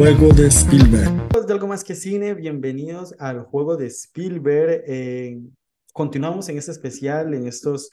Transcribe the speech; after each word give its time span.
Juego 0.00 0.32
de 0.32 0.46
Spielberg. 0.46 1.46
De 1.46 1.52
algo 1.52 1.66
más 1.66 1.84
que 1.84 1.94
cine, 1.94 2.32
bienvenidos 2.32 3.14
al 3.18 3.42
juego 3.42 3.76
de 3.76 3.88
Spielberg. 3.88 4.82
Eh, 4.86 5.38
continuamos 5.92 6.48
en 6.48 6.56
este 6.56 6.70
especial, 6.70 7.34
en 7.34 7.46
estos 7.46 7.90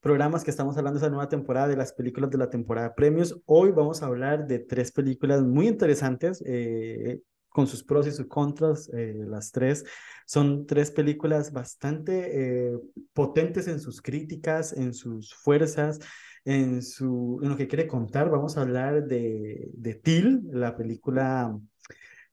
programas 0.00 0.44
que 0.44 0.52
estamos 0.52 0.76
hablando 0.76 1.00
de 1.00 1.04
esa 1.04 1.10
nueva 1.10 1.28
temporada 1.28 1.66
de 1.66 1.76
las 1.76 1.94
películas 1.94 2.30
de 2.30 2.38
la 2.38 2.48
temporada 2.48 2.94
premios. 2.94 3.42
Hoy 3.44 3.72
vamos 3.72 4.04
a 4.04 4.06
hablar 4.06 4.46
de 4.46 4.60
tres 4.60 4.92
películas 4.92 5.42
muy 5.42 5.66
interesantes, 5.66 6.40
eh, 6.46 7.18
con 7.48 7.66
sus 7.66 7.82
pros 7.82 8.06
y 8.06 8.12
sus 8.12 8.28
contras, 8.28 8.88
eh, 8.94 9.12
las 9.26 9.50
tres. 9.50 9.84
Son 10.26 10.64
tres 10.64 10.92
películas 10.92 11.52
bastante 11.52 12.78
potentes 13.12 13.66
en 13.66 13.80
sus 13.80 14.00
críticas, 14.00 14.72
en 14.74 14.94
sus 14.94 15.34
fuerzas, 15.34 15.98
en, 16.44 16.82
su, 16.82 17.40
en 17.42 17.48
lo 17.50 17.56
que 17.56 17.68
quiere 17.68 17.86
contar. 17.86 18.30
Vamos 18.30 18.56
a 18.56 18.62
hablar 18.62 19.06
de, 19.06 19.70
de 19.74 19.94
Till, 19.94 20.42
la 20.52 20.76
película 20.76 21.58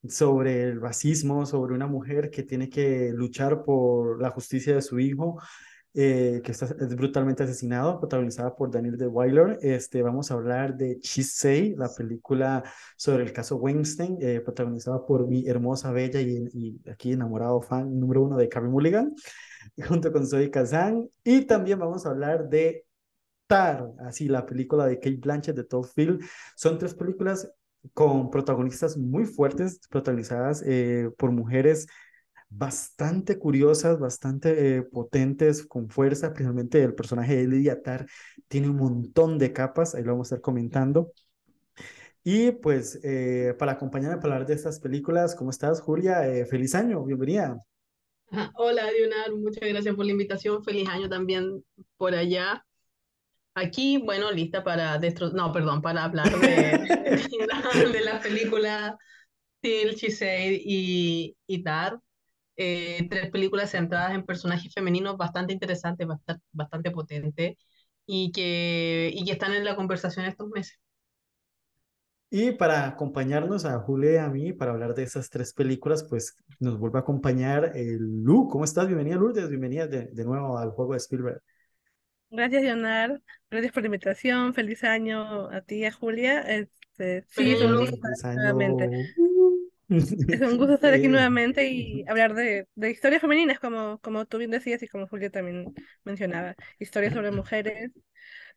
sobre 0.08 0.62
el 0.64 0.80
racismo, 0.80 1.46
sobre 1.46 1.74
una 1.74 1.86
mujer 1.86 2.30
que 2.30 2.42
tiene 2.42 2.68
que 2.68 3.12
luchar 3.14 3.64
por 3.64 4.20
la 4.20 4.30
justicia 4.30 4.74
de 4.74 4.82
su 4.82 4.98
hijo, 4.98 5.38
eh, 5.92 6.40
que 6.44 6.52
está, 6.52 6.66
es 6.66 6.94
brutalmente 6.96 7.42
asesinado, 7.42 7.98
protagonizada 7.98 8.54
por 8.54 8.70
Daniel 8.70 8.96
de 8.96 9.06
Weiler. 9.06 9.58
Este, 9.60 10.02
vamos 10.02 10.30
a 10.30 10.34
hablar 10.34 10.76
de 10.76 11.00
Chisei, 11.00 11.74
la 11.76 11.90
película 11.94 12.62
sobre 12.96 13.24
el 13.24 13.32
caso 13.32 13.56
Weinstein, 13.56 14.16
eh, 14.20 14.40
protagonizada 14.40 15.04
por 15.04 15.26
mi 15.26 15.46
hermosa, 15.46 15.92
bella 15.92 16.20
y, 16.20 16.48
y, 16.52 16.90
aquí 16.90 17.12
enamorado 17.12 17.60
fan 17.60 17.98
número 17.98 18.22
uno 18.22 18.36
de 18.36 18.48
Carrie 18.48 18.70
Mulligan, 18.70 19.14
junto 19.88 20.12
con 20.12 20.26
Zoe 20.26 20.50
Kazan. 20.50 21.08
Y 21.24 21.42
también 21.42 21.78
vamos 21.78 22.06
a 22.06 22.10
hablar 22.10 22.48
de 22.48 22.84
así 23.50 24.28
la 24.28 24.46
película 24.46 24.86
de 24.86 24.96
Kate 24.98 25.16
Blanchett 25.16 25.56
de 25.56 25.64
Todd 25.64 25.84
Field. 25.84 26.22
Son 26.56 26.78
tres 26.78 26.94
películas 26.94 27.52
con 27.94 28.30
protagonistas 28.30 28.96
muy 28.96 29.24
fuertes, 29.24 29.80
protagonizadas 29.88 30.62
eh, 30.66 31.10
por 31.16 31.32
mujeres 31.32 31.86
bastante 32.48 33.38
curiosas, 33.38 33.98
bastante 33.98 34.76
eh, 34.76 34.82
potentes, 34.82 35.64
con 35.64 35.88
fuerza, 35.88 36.32
principalmente 36.32 36.82
el 36.82 36.94
personaje 36.94 37.36
de 37.36 37.48
Lydia 37.48 37.80
Tar 37.82 38.06
tiene 38.48 38.68
un 38.68 38.76
montón 38.76 39.38
de 39.38 39.52
capas, 39.52 39.94
ahí 39.94 40.02
lo 40.02 40.12
vamos 40.12 40.30
a 40.30 40.34
estar 40.34 40.42
comentando. 40.42 41.12
Y 42.22 42.52
pues 42.52 43.00
eh, 43.02 43.54
para 43.58 43.72
acompañarme 43.72 44.20
para 44.20 44.34
hablar 44.34 44.48
de 44.48 44.54
estas 44.54 44.78
películas, 44.80 45.34
¿cómo 45.34 45.50
estás 45.50 45.80
Julia? 45.80 46.22
feliz 46.48 46.74
año, 46.74 47.04
bienvenida. 47.04 47.58
Hola 48.54 48.90
Dionar, 48.92 49.32
muchas 49.34 49.68
gracias 49.68 49.94
por 49.94 50.04
la 50.04 50.12
invitación, 50.12 50.62
feliz 50.62 50.88
año 50.88 51.08
también 51.08 51.64
por 51.96 52.14
allá. 52.14 52.64
Aquí, 53.60 53.98
bueno, 53.98 54.30
lista 54.30 54.64
para 54.64 54.98
destro... 54.98 55.30
no, 55.30 55.52
perdón, 55.52 55.82
para 55.82 56.04
hablar 56.04 56.30
de, 56.40 56.78
de 57.92 58.00
la 58.04 58.20
película 58.20 58.98
Till, 59.60 59.94
Chisei 59.94 60.62
y, 60.64 61.36
y 61.46 61.62
Tar. 61.62 62.00
Eh, 62.56 63.06
tres 63.08 63.30
películas 63.30 63.70
centradas 63.70 64.14
en 64.14 64.24
personajes 64.24 64.72
femeninos 64.74 65.16
bastante 65.16 65.52
interesantes, 65.52 66.06
bastante, 66.06 66.44
bastante 66.52 66.90
potentes 66.90 67.56
y 68.04 68.32
que, 68.32 69.10
y 69.14 69.24
que 69.24 69.32
están 69.32 69.54
en 69.54 69.64
la 69.64 69.76
conversación 69.76 70.26
estos 70.26 70.48
meses. 70.48 70.78
Y 72.30 72.52
para 72.52 72.86
acompañarnos 72.86 73.64
a 73.64 73.78
Julia 73.80 74.12
y 74.12 74.16
a 74.16 74.28
mí, 74.28 74.52
para 74.52 74.72
hablar 74.72 74.94
de 74.94 75.02
esas 75.02 75.30
tres 75.30 75.52
películas, 75.52 76.04
pues 76.04 76.36
nos 76.60 76.78
vuelve 76.78 76.98
a 76.98 77.02
acompañar 77.02 77.72
el 77.74 78.22
Lu. 78.22 78.48
¿Cómo 78.48 78.64
estás? 78.64 78.86
Bienvenida, 78.86 79.16
Lourdes. 79.16 79.48
Bienvenida 79.48 79.86
de, 79.86 80.06
de 80.06 80.24
nuevo 80.24 80.56
al 80.58 80.70
juego 80.70 80.92
de 80.92 80.98
Spielberg. 80.98 81.42
Gracias, 82.30 82.62
Leonard. 82.62 83.20
Gracias 83.50 83.72
por 83.72 83.82
la 83.82 83.86
invitación. 83.88 84.54
Feliz 84.54 84.84
año 84.84 85.50
a 85.50 85.60
ti 85.62 85.76
y 85.76 85.84
a 85.86 85.92
Julia. 85.92 86.40
Este, 86.42 87.24
sí, 87.28 87.52
es 87.52 87.60
un 87.62 87.76
gusto 87.76 87.96
estar 87.96 88.34
nuevamente. 88.34 88.90
Es 89.88 90.40
un 90.40 90.56
gusto 90.56 90.74
estar 90.74 90.94
aquí 90.94 91.08
nuevamente 91.08 91.68
y 91.68 92.04
hablar 92.08 92.34
de, 92.34 92.68
de 92.76 92.90
historias 92.90 93.20
femeninas, 93.20 93.58
como, 93.58 93.98
como 94.00 94.24
tú 94.26 94.38
bien 94.38 94.50
decías 94.52 94.82
y 94.82 94.88
como 94.88 95.08
Julia 95.08 95.30
también 95.30 95.74
mencionaba. 96.04 96.54
Historias 96.78 97.12
sobre 97.14 97.32
mujeres 97.32 97.90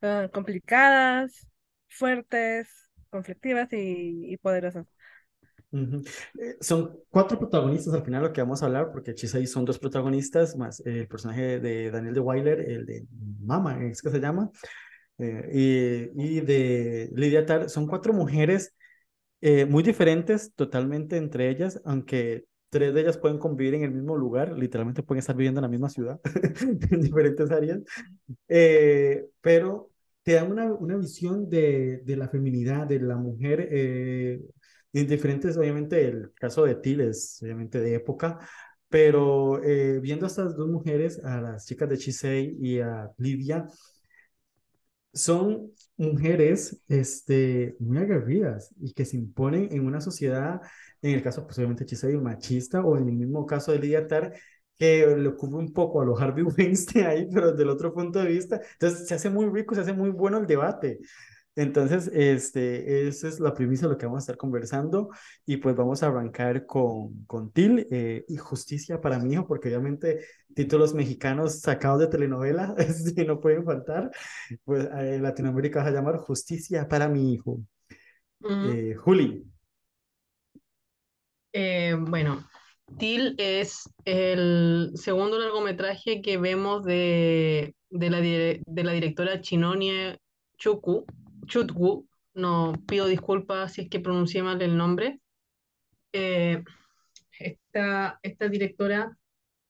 uh, 0.02 0.30
complicadas, 0.32 1.48
fuertes, 1.90 2.70
conflictivas 3.10 3.74
y, 3.74 4.34
y 4.34 4.38
poderosas. 4.38 4.93
Eh, 5.74 6.58
son 6.62 7.00
cuatro 7.10 7.40
protagonistas 7.40 7.94
al 7.96 8.04
final 8.04 8.24
lo 8.24 8.34
que 8.34 8.42
vamos 8.42 8.62
a 8.62 8.68
hablar, 8.68 8.92
porque 8.92 9.16
Chisei 9.16 9.48
son 9.48 9.66
dos 9.66 9.80
protagonistas, 9.80 10.56
más 10.56 10.80
el 10.86 11.08
personaje 11.08 11.60
de 11.60 11.90
Daniel 11.90 12.14
de 12.14 12.20
Weiler, 12.20 12.60
el 12.60 12.86
de 12.86 13.06
Mama, 13.42 13.84
es 13.84 14.02
que 14.02 14.12
se 14.12 14.20
llama, 14.20 14.52
eh, 15.18 16.12
y, 16.16 16.38
y, 16.38 16.42
de 16.42 17.10
Lidia 17.16 17.46
Tar. 17.46 17.70
Son 17.70 17.88
cuatro 17.88 18.14
mujeres 18.14 18.76
eh, 19.42 19.66
muy 19.66 19.82
diferentes 19.82 20.54
totalmente 20.54 21.18
entre 21.18 21.50
ellas, 21.50 21.82
aunque 21.86 22.46
tres 22.70 22.94
de 22.94 23.02
ellas 23.02 23.18
pueden 23.18 23.40
convivir 23.40 23.74
en 23.76 23.84
el 23.84 23.92
mismo 23.92 24.16
lugar, 24.16 24.58
literalmente 24.58 25.04
pueden 25.04 25.20
estar 25.20 25.36
viviendo 25.36 25.60
en 25.60 25.64
la 25.64 25.70
misma 25.70 25.90
ciudad, 25.90 26.20
en 26.92 27.02
diferentes 27.02 27.50
áreas, 27.52 27.80
pero 29.42 29.90
te 30.22 30.34
dan 30.34 30.52
una, 30.52 30.72
una 30.72 30.98
visión 30.98 31.50
de, 31.50 31.98
de 32.06 32.16
la 32.16 32.30
feminidad, 32.30 32.88
de 32.88 33.00
la 33.00 33.18
mujer 33.18 33.68
diferentes, 34.94 35.58
obviamente, 35.58 36.06
el 36.08 36.34
caso 36.36 36.66
de 36.66 36.76
Til 36.76 37.02
es 37.02 37.40
obviamente 37.42 37.80
de 37.80 37.96
época, 37.96 38.40
pero 38.90 39.64
eh, 39.64 40.00
viendo 40.00 40.26
a 40.26 40.30
estas 40.30 40.56
dos 40.56 40.70
mujeres, 40.70 41.24
a 41.24 41.42
las 41.42 41.66
chicas 41.66 41.90
de 41.90 41.98
Chisei 41.98 42.58
y 42.62 42.80
a 42.80 43.12
Lidia, 43.18 43.68
son 45.14 45.72
mujeres 45.98 46.82
este, 46.88 47.76
muy 47.80 48.00
aguerridas 48.00 48.74
y 48.82 48.94
que 48.94 49.06
se 49.06 49.18
imponen 49.18 49.70
en 49.72 49.86
una 49.86 50.02
sociedad, 50.02 50.62
en 51.02 51.12
el 51.14 51.24
caso, 51.24 51.46
pues 51.46 51.58
obviamente 51.58 51.86
Chisei, 51.86 52.18
machista, 52.18 52.84
o 52.84 52.98
en 52.98 53.08
el 53.10 53.14
mismo 53.16 53.46
caso 53.46 53.72
de 53.72 53.80
Lidia 53.80 54.08
Tar, 54.08 54.34
que 54.78 55.06
le 55.06 55.28
ocurre 55.28 55.58
un 55.58 55.72
poco 55.74 56.02
a 56.02 56.06
los 56.06 56.20
Harvey 56.20 56.44
Weinstein 56.58 57.06
ahí, 57.06 57.30
pero 57.32 57.52
desde 57.52 57.64
el 57.64 57.70
otro 57.70 57.94
punto 57.94 58.20
de 58.20 58.28
vista. 58.28 58.60
Entonces 58.74 59.08
se 59.08 59.14
hace 59.16 59.30
muy 59.30 59.48
rico, 59.50 59.76
se 59.76 59.82
hace 59.82 59.94
muy 59.94 60.10
bueno 60.10 60.40
el 60.40 60.48
debate. 60.48 61.00
Entonces, 61.56 62.10
este, 62.14 63.08
esa 63.08 63.28
es 63.28 63.40
la 63.40 63.54
premisa 63.54 63.86
de 63.86 63.94
lo 63.94 63.98
que 63.98 64.08
vamos 64.08 64.22
a 64.22 64.24
estar 64.24 64.38
conversando 64.38 65.10
y 65.46 65.58
pues 65.58 65.76
vamos 65.76 66.02
a 66.02 66.08
arrancar 66.08 66.66
con, 66.66 67.26
con 67.26 67.52
Til 67.52 67.88
eh, 67.92 68.26
y 68.28 68.38
Justicia 68.38 69.00
para 69.00 69.20
mi 69.20 69.34
hijo, 69.34 69.48
porque 69.48 69.68
obviamente 69.68 70.26
títulos 70.56 70.96
mexicanos 70.96 71.60
sacados 71.60 72.00
de 72.00 72.08
telenovela, 72.08 72.76
si 72.92 73.14
no 73.26 73.40
pueden 73.40 73.64
faltar, 73.66 74.10
pues 74.64 74.90
en 74.92 75.22
Latinoamérica 75.22 75.84
va 75.84 75.90
a 75.90 75.92
llamar 75.92 76.18
Justicia 76.18 76.88
para 76.88 77.08
mi 77.08 77.34
hijo. 77.34 77.62
Eh, 78.50 78.96
Juli. 78.96 79.46
Eh, 81.54 81.96
bueno, 82.00 82.44
Til 82.98 83.36
es 83.38 83.90
el 84.06 84.92
segundo 84.96 85.38
largometraje 85.40 86.22
que 86.22 86.38
vemos 86.38 86.84
de, 86.84 87.76
de, 87.92 88.10
la, 88.10 88.20
de 88.20 88.84
la 88.84 88.92
directora 88.92 89.40
Chinonie 89.40 90.18
Chuku, 90.58 91.06
Chutwu, 91.46 92.08
no 92.34 92.74
pido 92.88 93.08
disculpas 93.08 93.74
si 93.74 93.82
es 93.82 93.90
que 93.90 94.00
pronuncié 94.00 94.44
mal 94.44 94.62
el 94.62 94.78
nombre. 94.78 95.20
Eh, 96.12 96.64
esta, 97.40 98.20
esta 98.22 98.48
directora 98.50 99.18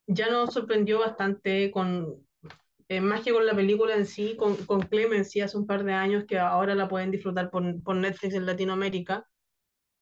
ya 0.07 0.29
nos 0.29 0.53
sorprendió 0.53 0.99
bastante 0.99 1.71
con, 1.71 2.25
eh, 2.89 3.01
más 3.01 3.21
que 3.21 3.31
con 3.31 3.45
la 3.45 3.55
película 3.55 3.95
en 3.95 4.05
sí, 4.05 4.35
con, 4.37 4.57
con 4.65 4.81
Clemency 4.81 5.41
hace 5.41 5.57
un 5.57 5.67
par 5.67 5.83
de 5.83 5.93
años, 5.93 6.25
que 6.25 6.39
ahora 6.39 6.75
la 6.75 6.89
pueden 6.89 7.11
disfrutar 7.11 7.49
por, 7.49 7.81
por 7.83 7.95
Netflix 7.95 8.33
en 8.35 8.45
Latinoamérica, 8.45 9.27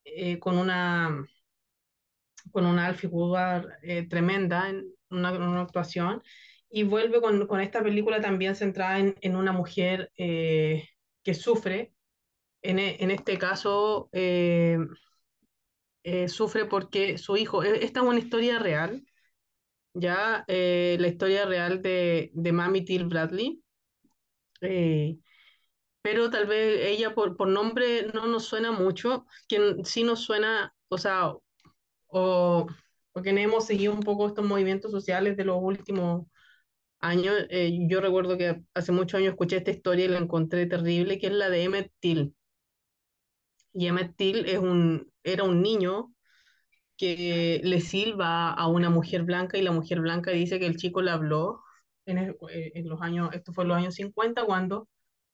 eh, 0.03 0.39
con 0.39 0.57
una 0.57 1.25
con 2.51 2.65
una 2.65 2.87
Alfie 2.87 3.09
tremenda 4.09 4.69
en 4.69 4.91
una, 5.11 5.31
una, 5.31 5.61
actuación, 5.61 6.23
y 6.69 6.83
vuelve 6.83 7.21
con, 7.21 7.45
con, 7.45 7.61
esta 7.61 7.83
película 7.83 8.19
también 8.19 8.55
centrada 8.55 8.97
en, 8.97 9.15
en 9.21 9.35
una 9.35 9.51
mujer 9.51 10.11
que 11.23 11.33
sufre, 11.33 11.93
en, 12.63 12.79
e, 12.79 12.97
en 13.03 13.11
este 13.11 13.37
caso, 13.39 14.09
eh, 14.13 14.77
eh, 16.03 16.27
sufre 16.29 16.65
porque 16.65 17.17
su 17.17 17.37
hijo, 17.37 17.63
e, 17.63 17.83
esta 17.85 18.01
es 18.01 18.05
una 18.05 18.19
historia 18.19 18.59
real, 18.59 19.05
ya 19.93 20.45
eh, 20.47 20.97
la 20.99 21.07
historia 21.07 21.45
real 21.45 21.81
de, 21.81 22.31
de 22.33 22.51
Mami 22.51 22.85
Till 22.85 23.05
Bradley, 23.07 23.63
pero 26.01 26.29
tal 26.29 26.47
vez 26.47 26.79
ella 26.87 27.13
por, 27.13 27.37
por 27.37 27.47
nombre 27.47 28.07
no 28.13 28.27
nos 28.27 28.45
suena 28.45 28.71
mucho, 28.71 29.25
quien 29.47 29.85
sí 29.85 30.03
nos 30.03 30.21
suena, 30.21 30.73
o 30.89 30.97
sea, 30.97 31.33
o, 32.07 32.67
o 33.13 33.21
hemos 33.23 33.65
seguido 33.65 33.93
un 33.93 34.01
poco 34.01 34.27
estos 34.27 34.45
movimientos 34.45 34.91
sociales 34.91 35.37
de 35.37 35.45
los 35.45 35.57
últimos 35.61 36.27
años, 37.01 37.35
eh, 37.49 37.77
yo 37.89 38.01
recuerdo 38.01 38.37
que 38.37 38.61
hace 38.73 38.91
muchos 38.91 39.19
años 39.19 39.31
escuché 39.31 39.57
esta 39.57 39.71
historia 39.71 40.05
y 40.05 40.09
la 40.09 40.19
encontré 40.19 40.65
terrible, 40.67 41.19
que 41.19 41.27
es 41.27 41.33
la 41.33 41.49
de 41.49 41.63
Emmett 41.63 41.91
Till. 41.99 42.35
Y 43.73 43.87
Emmett 43.87 44.15
Till 44.15 44.45
es 44.45 44.59
un, 44.59 45.11
era 45.23 45.43
un 45.43 45.61
niño 45.61 46.13
que 46.97 47.61
le 47.63 47.81
silba 47.81 48.51
a 48.51 48.67
una 48.67 48.89
mujer 48.89 49.23
blanca 49.23 49.57
y 49.57 49.63
la 49.63 49.71
mujer 49.71 50.01
blanca 50.01 50.31
dice 50.31 50.59
que 50.59 50.67
el 50.67 50.77
chico 50.77 51.01
le 51.01 51.11
habló 51.11 51.63
en, 52.05 52.35
eh, 52.49 52.83
los 52.85 53.01
años, 53.01 53.29
esto 53.33 53.53
fue 53.53 53.65
los 53.65 53.77
años 53.77 53.95
50 53.95 54.45
cuando 54.45 54.87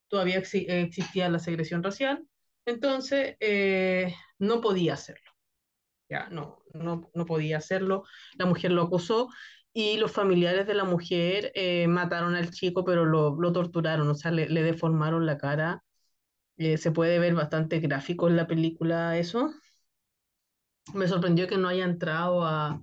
todavía 0.08 0.38
existía 0.38 1.30
la 1.30 1.40
segregación 1.40 1.84
racial. 1.84 2.25
Entonces, 2.66 3.36
eh, 3.40 4.14
no 4.40 4.62
podía 4.62 4.94
hacerlo. 4.94 5.31
Ya, 6.10 6.30
no, 6.30 6.64
no, 6.74 7.10
no 7.14 7.25
podía 7.25 7.58
hacerlo. 7.58 8.04
La 8.38 8.46
mujer 8.46 8.72
lo 8.72 8.84
acusó 8.84 9.30
y 9.80 9.98
los 9.98 10.12
familiares 10.12 10.66
de 10.68 10.74
la 10.74 10.86
mujer 10.86 11.52
eh, 11.56 11.88
mataron 11.88 12.36
al 12.36 12.50
chico, 12.52 12.84
pero 12.84 13.06
lo, 13.06 13.36
lo 13.40 13.52
torturaron, 13.54 14.10
o 14.10 14.16
sea, 14.16 14.32
le, 14.32 14.50
le 14.50 14.64
deformaron 14.64 15.26
la 15.28 15.38
cara. 15.38 15.84
Eh, 16.58 16.78
se 16.78 16.92
puede 16.92 17.20
ver 17.20 17.36
bastante 17.36 17.80
gráfico 17.80 18.28
en 18.30 18.38
la 18.38 18.48
película 18.48 19.18
eso. 19.18 19.52
Me 20.94 21.08
sorprendió 21.08 21.48
que 21.48 21.58
no 21.58 21.68
haya 21.70 21.86
entrado 21.86 22.44
a, 22.46 22.82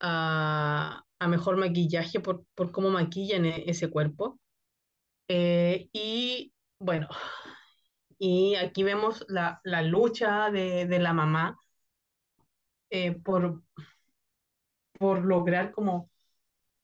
a, 0.00 1.04
a 1.18 1.28
mejor 1.28 1.56
maquillaje 1.56 2.20
por, 2.20 2.44
por 2.54 2.72
cómo 2.72 2.90
maquillan 2.90 3.46
e- 3.46 3.64
ese 3.70 3.90
cuerpo. 3.90 4.38
Eh, 5.28 5.88
y 5.92 6.54
bueno, 6.80 7.08
y 8.18 8.54
aquí 8.56 8.82
vemos 8.82 9.24
la, 9.28 9.60
la 9.64 9.82
lucha 9.82 10.50
de, 10.50 10.86
de 10.86 10.98
la 10.98 11.12
mamá 11.12 11.58
eh, 12.90 13.12
por, 13.12 13.62
por 15.04 15.24
lograr 15.26 15.72
como 15.72 16.10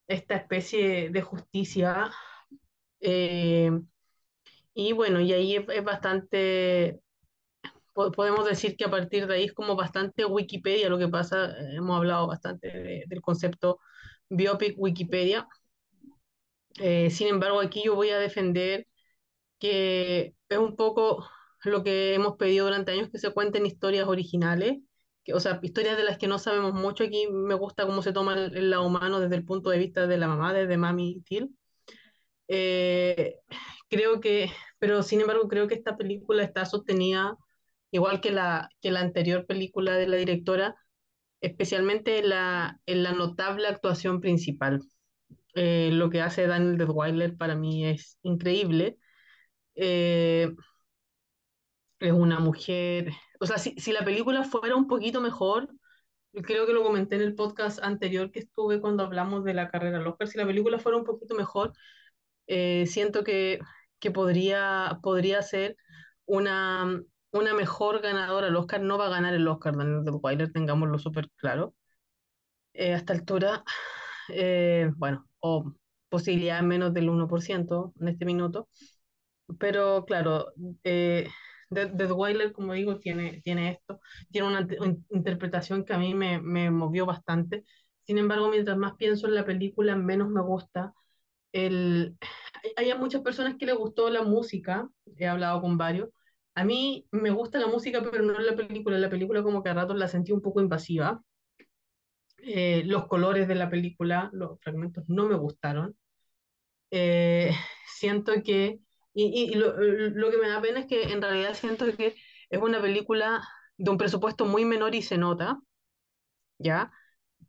esta 0.08 0.36
especie 0.36 1.10
de 1.10 1.22
justicia. 1.22 2.10
eh, 3.00 3.70
y 4.74 4.92
bueno, 4.92 5.20
y 5.20 5.32
ahí 5.32 5.56
es, 5.56 5.68
es 5.68 5.84
bastante, 5.84 7.00
po- 7.94 8.12
podemos 8.12 8.46
decir 8.46 8.76
que 8.76 8.84
a 8.86 8.90
partir 8.90 9.26
de 9.26 9.34
ahí 9.36 9.44
es 9.46 9.54
como 9.54 9.76
bastante 9.76 10.24
Wikipedia 10.26 10.88
lo 10.90 10.98
que 10.98 11.08
pasa, 11.08 11.46
eh, 11.52 11.76
hemos 11.76 11.96
hablado 11.98 12.26
bastante 12.28 12.68
de- 12.70 13.04
del 13.08 13.22
concepto 13.22 13.80
biopic 14.30 14.74
Wikipedia. 14.78 15.48
Eh, 16.78 17.10
sin 17.10 17.28
embargo, 17.28 17.60
aquí 17.60 17.82
yo 17.84 17.94
voy 17.94 18.10
a 18.10 18.18
defender 18.18 18.86
que 19.60 20.34
es 20.48 20.58
un 20.58 20.76
poco 20.76 21.28
lo 21.64 21.84
que 21.84 22.14
hemos 22.14 22.36
pedido 22.38 22.66
durante 22.66 22.92
años, 22.92 23.10
que 23.12 23.18
se 23.18 23.32
cuenten 23.34 23.66
historias 23.66 24.08
originales, 24.08 24.78
o 25.32 25.40
sea, 25.40 25.58
historias 25.62 25.96
de 25.96 26.04
las 26.04 26.18
que 26.18 26.28
no 26.28 26.38
sabemos 26.38 26.74
mucho. 26.74 27.04
Aquí 27.04 27.28
me 27.30 27.54
gusta 27.54 27.86
cómo 27.86 28.02
se 28.02 28.12
toma 28.12 28.34
el, 28.34 28.56
el 28.56 28.70
lado 28.70 28.86
humano 28.86 29.20
desde 29.20 29.36
el 29.36 29.44
punto 29.44 29.70
de 29.70 29.78
vista 29.78 30.06
de 30.06 30.18
la 30.18 30.28
mamá, 30.28 30.52
desde 30.52 30.76
Mami 30.76 31.22
Till. 31.22 31.56
Eh, 32.48 33.36
creo 33.88 34.20
que, 34.20 34.50
pero 34.78 35.02
sin 35.02 35.20
embargo, 35.20 35.48
creo 35.48 35.68
que 35.68 35.74
esta 35.74 35.96
película 35.96 36.42
está 36.42 36.64
sostenida, 36.66 37.36
igual 37.90 38.20
que 38.20 38.32
la, 38.32 38.68
que 38.80 38.90
la 38.90 39.00
anterior 39.00 39.46
película 39.46 39.94
de 39.96 40.08
la 40.08 40.16
directora, 40.16 40.74
especialmente 41.40 42.18
en 42.18 42.30
la, 42.30 42.80
en 42.86 43.02
la 43.02 43.12
notable 43.12 43.68
actuación 43.68 44.20
principal. 44.20 44.80
Eh, 45.54 45.90
lo 45.92 46.10
que 46.10 46.22
hace 46.22 46.46
Daniel 46.46 46.78
Deadwyler 46.78 47.36
para 47.36 47.54
mí 47.56 47.86
es 47.86 48.18
increíble. 48.22 48.98
Eh, 49.74 50.52
es 52.00 52.12
una 52.12 52.40
mujer, 52.40 53.12
o 53.40 53.46
sea, 53.46 53.58
si, 53.58 53.74
si 53.78 53.92
la 53.92 54.04
película 54.04 54.44
fuera 54.44 54.76
un 54.76 54.86
poquito 54.86 55.20
mejor, 55.20 55.68
creo 56.44 56.66
que 56.66 56.72
lo 56.72 56.82
comenté 56.84 57.16
en 57.16 57.22
el 57.22 57.34
podcast 57.34 57.82
anterior 57.82 58.30
que 58.30 58.40
estuve 58.40 58.80
cuando 58.80 59.04
hablamos 59.04 59.44
de 59.44 59.54
la 59.54 59.70
carrera 59.70 59.98
al 59.98 60.06
Oscar, 60.06 60.28
si 60.28 60.38
la 60.38 60.46
película 60.46 60.78
fuera 60.78 60.98
un 60.98 61.04
poquito 61.04 61.34
mejor, 61.34 61.72
eh, 62.46 62.86
siento 62.86 63.24
que, 63.24 63.60
que 64.00 64.10
podría, 64.10 64.98
podría 65.02 65.42
ser 65.42 65.76
una, 66.26 67.02
una 67.32 67.54
mejor 67.54 68.00
ganadora 68.02 68.48
al 68.48 68.56
Oscar. 68.56 68.82
No 68.82 68.98
va 68.98 69.06
a 69.06 69.10
ganar 69.10 69.34
el 69.34 69.48
Oscar 69.48 69.76
Daniel 69.76 70.04
Deadwyler, 70.04 70.52
tengámoslo 70.52 70.98
súper 70.98 71.30
claro. 71.36 71.74
Eh, 72.74 72.94
a 72.94 72.96
esta 72.96 73.12
altura, 73.12 73.64
eh, 74.28 74.90
bueno, 74.96 75.26
o 75.40 75.72
posibilidad 76.08 76.62
menos 76.62 76.94
del 76.94 77.08
1% 77.10 77.92
en 78.00 78.08
este 78.08 78.24
minuto. 78.24 78.68
Pero 79.58 80.04
claro, 80.06 80.52
Dead- 81.70 81.90
Deadwyler, 81.92 82.52
como 82.52 82.72
digo, 82.74 82.98
tiene, 82.98 83.40
tiene 83.42 83.70
esto, 83.72 84.00
tiene 84.30 84.48
una 84.48 84.66
interpretación 85.10 85.84
que 85.84 85.94
a 85.94 85.98
mí 85.98 86.14
me, 86.14 86.40
me 86.40 86.70
movió 86.70 87.06
bastante. 87.06 87.64
Sin 88.02 88.18
embargo, 88.18 88.48
mientras 88.50 88.76
más 88.76 88.94
pienso 88.96 89.26
en 89.28 89.34
la 89.34 89.44
película, 89.44 89.96
menos 89.96 90.28
me 90.30 90.42
gusta. 90.42 90.94
El... 91.52 92.16
Hay 92.76 92.94
muchas 92.98 93.22
personas 93.22 93.56
que 93.58 93.66
les 93.66 93.76
gustó 93.76 94.10
la 94.10 94.22
música, 94.22 94.88
he 95.16 95.26
hablado 95.28 95.60
con 95.62 95.78
varios. 95.78 96.10
A 96.54 96.64
mí 96.64 97.06
me 97.12 97.30
gusta 97.30 97.58
la 97.60 97.68
música, 97.68 98.02
pero 98.10 98.22
no 98.24 98.38
la 98.38 98.56
película. 98.56 98.98
La 98.98 99.10
película 99.10 99.42
como 99.42 99.62
que 99.62 99.70
a 99.70 99.74
ratos 99.74 99.96
la 99.98 100.08
sentí 100.08 100.32
un 100.32 100.42
poco 100.42 100.60
invasiva. 100.60 101.22
Eh, 102.42 102.82
los 102.86 103.06
colores 103.06 103.48
de 103.48 103.54
la 103.54 103.68
película, 103.70 104.30
los 104.32 104.58
fragmentos 104.60 105.04
no 105.08 105.26
me 105.28 105.36
gustaron 105.36 105.96
eh, 106.90 107.52
siento 107.86 108.32
que, 108.44 108.80
y, 109.14 109.52
y- 109.52 109.54
lo, 109.54 109.74
lo 109.78 110.30
que 110.30 110.38
me 110.38 110.48
da 110.48 110.60
pena 110.62 110.80
es 110.80 110.86
que 110.86 111.02
en 111.12 111.22
realidad 111.22 111.54
siento 111.54 111.86
que 111.96 112.16
es 112.50 112.60
una 112.62 112.80
película 112.80 113.42
de 113.76 113.90
un 113.90 113.98
presupuesto 113.98 114.44
muy 114.46 114.64
menor 114.64 114.94
y 114.94 115.02
se 115.02 115.18
nota, 115.18 115.60
¿ya? 116.58 116.90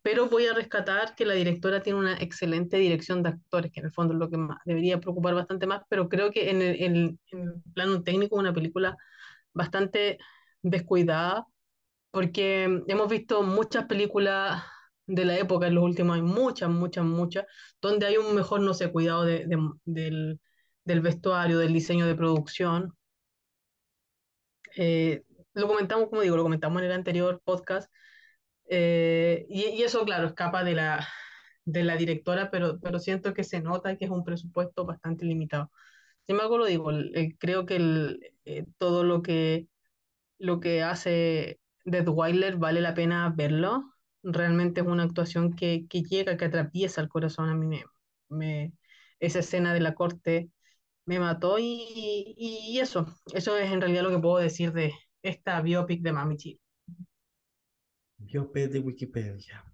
Pero 0.02 0.28
voy 0.28 0.46
a 0.46 0.54
rescatar 0.54 1.14
que 1.16 1.26
la 1.26 1.34
directora 1.34 1.82
tiene 1.82 1.98
una 2.00 2.16
excelente 2.18 2.78
dirección 2.78 3.22
de 3.22 3.30
actores, 3.30 3.72
que 3.72 3.80
en 3.80 3.86
el 3.86 3.92
fondo 3.92 4.14
es 4.14 4.20
lo 4.20 4.30
que 4.30 4.36
más, 4.38 4.58
debería 4.64 5.00
preocupar 5.00 5.34
bastante 5.34 5.66
más, 5.66 5.82
pero 5.88 6.08
creo 6.08 6.30
que 6.32 6.50
en 6.50 6.62
el, 6.62 6.82
en- 6.82 7.20
en 7.32 7.40
el 7.42 7.54
plano 7.74 8.02
técnico 8.02 8.36
es 8.36 8.40
una 8.40 8.54
película 8.54 8.96
bastante 9.54 10.18
descuidada 10.62 11.46
porque 12.10 12.64
hemos 12.88 13.08
visto 13.10 13.42
muchas 13.42 13.86
películas 13.86 14.62
de 15.06 15.24
la 15.24 15.38
época 15.38 15.66
en 15.68 15.74
los 15.76 15.84
últimos 15.84 16.16
años, 16.16 16.28
muchas, 16.34 16.70
muchas, 16.70 17.04
muchas, 17.04 17.46
donde 17.80 18.06
hay 18.06 18.16
un 18.18 18.34
mejor, 18.34 18.60
no 18.60 18.74
sé, 18.74 18.90
cuidado 18.92 19.24
de- 19.24 19.46
de- 19.46 19.58
del, 19.84 20.40
del 20.84 21.00
vestuario, 21.00 21.58
del 21.58 21.72
diseño 21.72 22.06
de 22.06 22.14
producción. 22.14 22.94
Eh, 24.76 25.22
lo 25.54 25.68
comentamos, 25.68 26.08
como 26.08 26.22
digo, 26.22 26.36
lo 26.36 26.42
comentamos 26.44 26.80
en 26.80 26.86
el 26.86 26.92
anterior 26.92 27.42
podcast, 27.44 27.92
eh, 28.68 29.46
y, 29.48 29.64
y 29.70 29.82
eso, 29.82 30.04
claro, 30.04 30.28
escapa 30.28 30.64
de 30.64 30.74
la, 30.74 31.06
de 31.64 31.84
la 31.84 31.96
directora, 31.96 32.50
pero, 32.50 32.80
pero 32.80 32.98
siento 32.98 33.34
que 33.34 33.44
se 33.44 33.60
nota 33.60 33.96
que 33.96 34.06
es 34.06 34.10
un 34.10 34.24
presupuesto 34.24 34.86
bastante 34.86 35.24
limitado. 35.26 35.70
Sin 36.26 36.36
embargo, 36.36 36.58
lo 36.58 36.66
digo, 36.66 36.90
creo 37.38 37.66
que 37.66 38.16
eh, 38.46 38.66
todo 38.78 39.04
lo 39.04 39.22
que 39.22 39.68
lo 40.38 40.60
que 40.60 40.82
hace 40.82 41.60
Deadwyler 41.84 42.56
vale 42.56 42.80
la 42.80 42.94
pena 42.94 43.32
verlo. 43.36 43.84
Realmente 44.22 44.80
es 44.82 44.86
una 44.86 45.04
actuación 45.04 45.54
que, 45.54 45.86
que 45.88 46.02
llega, 46.02 46.36
que 46.36 46.44
atraviesa 46.46 47.00
el 47.00 47.08
corazón. 47.08 47.48
A 47.50 47.54
mí 47.54 47.66
me, 47.66 47.84
me- 48.28 48.72
esa 49.20 49.40
escena 49.40 49.74
de 49.74 49.80
la 49.80 49.94
corte 49.94 50.50
me 51.06 51.18
mató 51.18 51.58
y, 51.58 52.34
y 52.36 52.78
eso, 52.80 53.06
eso 53.34 53.56
es 53.56 53.70
en 53.72 53.80
realidad 53.80 54.02
lo 54.04 54.10
que 54.10 54.18
puedo 54.18 54.38
decir 54.38 54.72
de 54.72 54.92
esta 55.22 55.60
biopic 55.60 56.02
de 56.02 56.12
Mami 56.12 56.36
Chi. 56.36 56.60
Biopic 58.18 58.70
de 58.70 58.78
Wikipedia. 58.80 59.64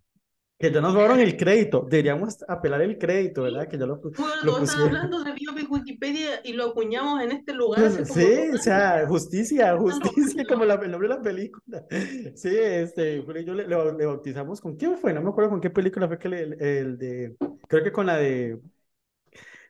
Que 0.58 0.72
ya 0.72 0.80
nos 0.80 0.94
robaron 0.94 1.20
el 1.20 1.36
crédito. 1.36 1.86
Deberíamos 1.88 2.44
apelar 2.48 2.82
el 2.82 2.98
crédito, 2.98 3.42
¿verdad? 3.42 3.68
Que 3.68 3.78
ya 3.78 3.86
lo, 3.86 4.00
Bueno, 4.00 4.26
lo 4.44 4.58
están 4.58 4.80
hablando 4.80 5.22
de 5.22 5.32
biopic 5.32 5.70
Wikipedia 5.70 6.40
y 6.44 6.52
lo 6.54 6.66
acuñamos 6.70 7.22
en 7.22 7.30
este 7.32 7.54
lugar 7.54 7.82
como 7.92 8.04
Sí, 8.06 8.26
o 8.54 8.58
sea, 8.58 9.06
justicia, 9.06 9.76
justicia, 9.76 10.44
como 10.48 10.64
la, 10.64 10.74
el 10.74 10.90
nombre 10.90 11.08
de 11.08 11.14
la 11.14 11.22
película. 11.22 11.86
Sí, 12.34 12.50
este, 12.56 13.22
Julio 13.22 13.42
y 13.42 13.44
yo 13.44 13.54
le, 13.54 13.68
le 13.68 13.76
bau- 13.76 13.96
le 13.96 14.06
bautizamos 14.06 14.60
con 14.60 14.76
quién 14.76 14.96
fue, 14.98 15.12
no 15.12 15.22
me 15.22 15.28
acuerdo 15.30 15.50
con 15.50 15.60
qué 15.60 15.70
película 15.70 16.08
fue 16.08 16.18
que 16.18 16.28
le, 16.28 16.42
el, 16.42 16.62
el 16.62 16.98
de, 16.98 17.36
creo 17.68 17.84
que 17.84 17.92
con 17.92 18.06
la 18.06 18.16
de, 18.16 18.60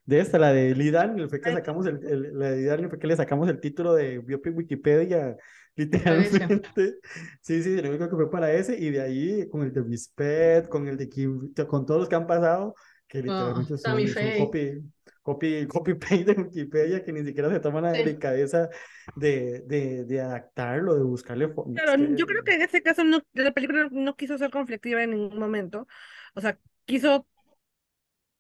de 0.09 0.21
esta, 0.21 0.39
la 0.39 0.53
de 0.53 0.75
Lee 0.75 0.91
Daniel, 0.91 1.29
fue 1.29 1.41
que 1.41 1.53
sacamos 1.53 1.87
el, 1.87 2.01
el- 2.07 2.39
la 2.39 2.51
de 2.51 2.57
Lee 2.59 2.65
Daniel, 2.65 2.89
fue 2.91 2.99
que 2.99 3.07
le 3.07 3.17
sacamos 3.17 3.49
el 3.49 3.61
título 3.61 3.95
de 3.95 4.19
Biopic 4.21 4.57
Wikipedia, 4.57 5.37
literalmente. 5.77 6.97
Sí, 7.43 7.63
sí, 7.63 7.77
yo 7.77 7.83
creo 7.83 8.09
que 8.11 8.17
fue 8.17 8.31
para 8.31 8.53
ese, 8.53 8.79
y 8.79 8.91
de 8.91 9.01
ahí 9.03 9.49
con 9.51 9.63
el 9.63 9.73
de 9.73 9.83
Respect, 9.83 10.69
con 10.69 10.89
el 10.89 10.97
de 10.97 11.09
Kim, 11.09 11.53
con 11.69 11.85
todos 11.87 12.01
los 12.01 12.09
que 12.09 12.17
han 12.17 12.27
pasado, 12.27 12.75
que 13.07 13.23
Ah, 13.27 13.53
literalmente 13.53 13.77
son, 13.79 14.07
son 14.09 14.33
copy, 14.33 14.83
copy, 15.23 15.67
copy 15.69 15.95
paste 15.95 16.25
de 16.25 16.33
Wikipedia, 16.43 17.05
que 17.05 17.13
ni 17.13 17.25
siquiera 17.25 17.51
se 17.51 17.61
toman 17.61 17.85
la 17.85 17.93
Sí. 17.93 17.99
delicadeza 18.05 18.69
de, 19.15 19.61
de, 19.67 20.05
de 20.05 20.21
adaptarlo, 20.21 20.95
de 20.95 21.03
buscarle. 21.03 21.53
Claro, 21.75 21.97
yo 22.11 22.27
creo 22.27 22.43
que 22.45 22.55
en 22.55 22.63
este 22.63 22.83
caso 22.83 23.05
no, 23.05 23.21
la 23.35 23.53
película 23.53 23.89
no 23.93 24.17
quiso 24.17 24.37
ser 24.37 24.51
conflictiva 24.51 25.03
en 25.03 25.11
ningún 25.11 25.39
momento. 25.39 25.87
O 26.35 26.41
sea, 26.41 26.59
quiso 26.87 27.27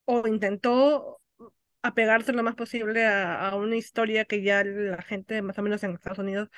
o 0.06 0.26
intentó 0.26 1.20
apegarse 1.82 2.32
lo 2.32 2.42
más 2.42 2.54
posible 2.54 3.06
a, 3.06 3.54
una 3.56 3.76
historia 3.76 4.24
que 4.24 4.42
ya 4.42 4.64
la 4.64 5.02
gente 5.02 5.42
más 5.42 5.58
o 5.58 5.62
menos 5.62 5.82
en 5.84 5.92
Estados 5.94 6.18
Unidos 6.18 6.48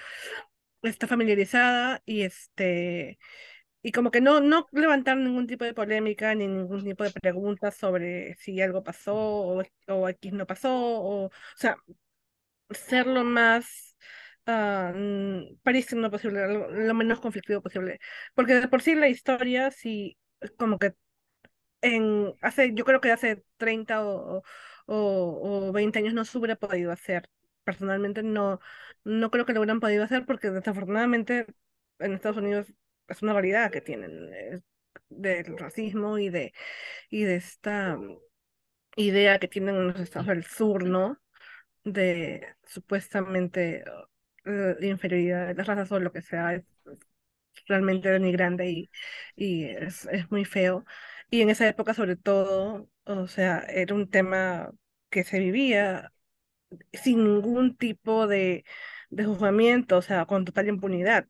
está 0.82 1.06
familiarizada 1.06 2.02
y 2.06 2.22
este 2.22 3.18
y 3.82 3.92
como 3.92 4.10
que 4.10 4.20
no 4.20 4.40
no 4.40 4.66
levantar 4.72 5.16
ningún 5.16 5.46
tipo 5.46 5.64
de 5.64 5.74
polémica 5.74 6.34
ni 6.34 6.46
ningún 6.48 6.84
tipo 6.84 7.04
de 7.04 7.12
preguntas 7.12 7.76
sobre 7.76 8.34
si 8.36 8.60
algo 8.60 8.82
pasó 8.84 9.14
o, 9.16 9.62
o 9.88 10.08
X 10.08 10.32
no 10.32 10.46
pasó 10.46 10.70
o, 10.74 11.30
sea, 11.56 11.76
ser 12.70 13.06
lo 13.06 13.24
más 13.24 13.96
ah, 14.46 14.92
mm, 14.94 15.58
parísimo 15.62 16.10
posible, 16.10 16.46
lo, 16.48 16.70
lo 16.70 16.94
menos 16.94 17.20
conflictivo 17.20 17.62
posible. 17.62 17.98
Porque 18.34 18.54
de 18.54 18.68
por 18.68 18.82
sí 18.82 18.94
la 18.94 19.08
historia 19.08 19.70
sí 19.70 20.18
como 20.56 20.78
que 20.78 20.94
en 21.82 22.34
hace, 22.42 22.72
yo 22.74 22.84
creo 22.84 23.00
que 23.00 23.12
hace 23.12 23.42
30 23.56 24.04
o, 24.04 24.42
o, 24.90 25.68
o 25.68 25.72
20 25.72 25.98
años 26.00 26.14
no 26.14 26.24
se 26.24 26.38
hubiera 26.38 26.56
podido 26.56 26.92
hacer. 26.92 27.30
Personalmente 27.64 28.22
no, 28.22 28.60
no 29.04 29.30
creo 29.30 29.46
que 29.46 29.52
lo 29.52 29.60
hubieran 29.60 29.80
podido 29.80 30.04
hacer 30.04 30.26
porque 30.26 30.50
desafortunadamente 30.50 31.46
en 32.00 32.14
Estados 32.14 32.38
Unidos 32.38 32.72
es 33.08 33.22
una 33.22 33.32
realidad 33.34 33.70
que 33.70 33.80
tienen 33.80 34.32
eh, 34.34 34.60
del 35.08 35.58
racismo 35.58 36.18
y 36.18 36.28
de, 36.30 36.52
y 37.10 37.24
de 37.24 37.36
esta 37.36 37.98
idea 38.96 39.38
que 39.38 39.48
tienen 39.48 39.76
en 39.76 39.88
los 39.88 40.00
estados 40.00 40.28
del 40.28 40.44
sur, 40.44 40.84
¿no? 40.84 41.18
De 41.84 42.46
supuestamente 42.64 43.84
uh, 44.46 44.84
inferioridad 44.84 45.48
de 45.48 45.54
las 45.54 45.66
razas 45.66 45.92
o 45.92 46.00
lo 46.00 46.12
que 46.12 46.22
sea, 46.22 46.54
es, 46.54 46.64
realmente 47.66 48.08
denigrante 48.10 48.68
y, 48.70 48.90
y 49.36 49.64
es, 49.64 50.06
es 50.06 50.30
muy 50.30 50.44
feo. 50.44 50.84
Y 51.30 51.42
en 51.42 51.50
esa 51.50 51.68
época, 51.68 51.94
sobre 51.94 52.16
todo, 52.16 52.88
o 53.04 53.26
sea, 53.28 53.60
era 53.60 53.94
un 53.94 54.10
tema 54.10 54.70
que 55.10 55.24
se 55.24 55.38
vivía 55.38 56.12
sin 56.92 57.24
ningún 57.24 57.76
tipo 57.76 58.26
de, 58.26 58.64
de 59.10 59.24
juzgamiento, 59.24 59.98
o 59.98 60.02
sea, 60.02 60.26
con 60.26 60.44
total 60.44 60.68
impunidad. 60.68 61.28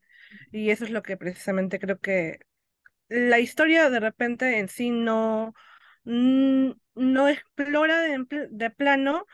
Y 0.51 0.71
eso 0.71 0.85
es 0.85 0.91
lo 0.91 1.03
que 1.03 1.17
precisamente 1.17 1.79
creo 1.79 1.99
que 1.99 2.39
la 3.09 3.39
historia 3.39 3.89
de 3.89 3.99
repente 3.99 4.59
en 4.59 4.69
sí 4.69 4.91
no, 4.91 5.53
no 6.03 7.27
explora 7.27 8.01
de, 8.01 8.69
plano, 8.71 9.25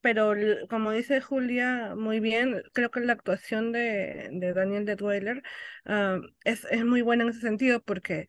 pero 0.00 0.34
como 0.70 0.92
dice 0.92 1.20
Julia 1.20 1.94
muy 1.96 2.20
bien, 2.20 2.62
creo 2.72 2.90
que 2.90 3.00
la 3.00 3.12
actuación 3.14 3.72
de, 3.72 4.28
de 4.32 4.52
Daniel 4.54 4.84
de 4.86 4.96
Dweller 4.96 5.42
ah, 5.86 6.20
es, 6.44 6.66
es 6.70 6.84
muy 6.84 7.02
buena 7.02 7.24
en 7.24 7.30
ese 7.30 7.40
sentido 7.40 7.82
porque 7.82 8.28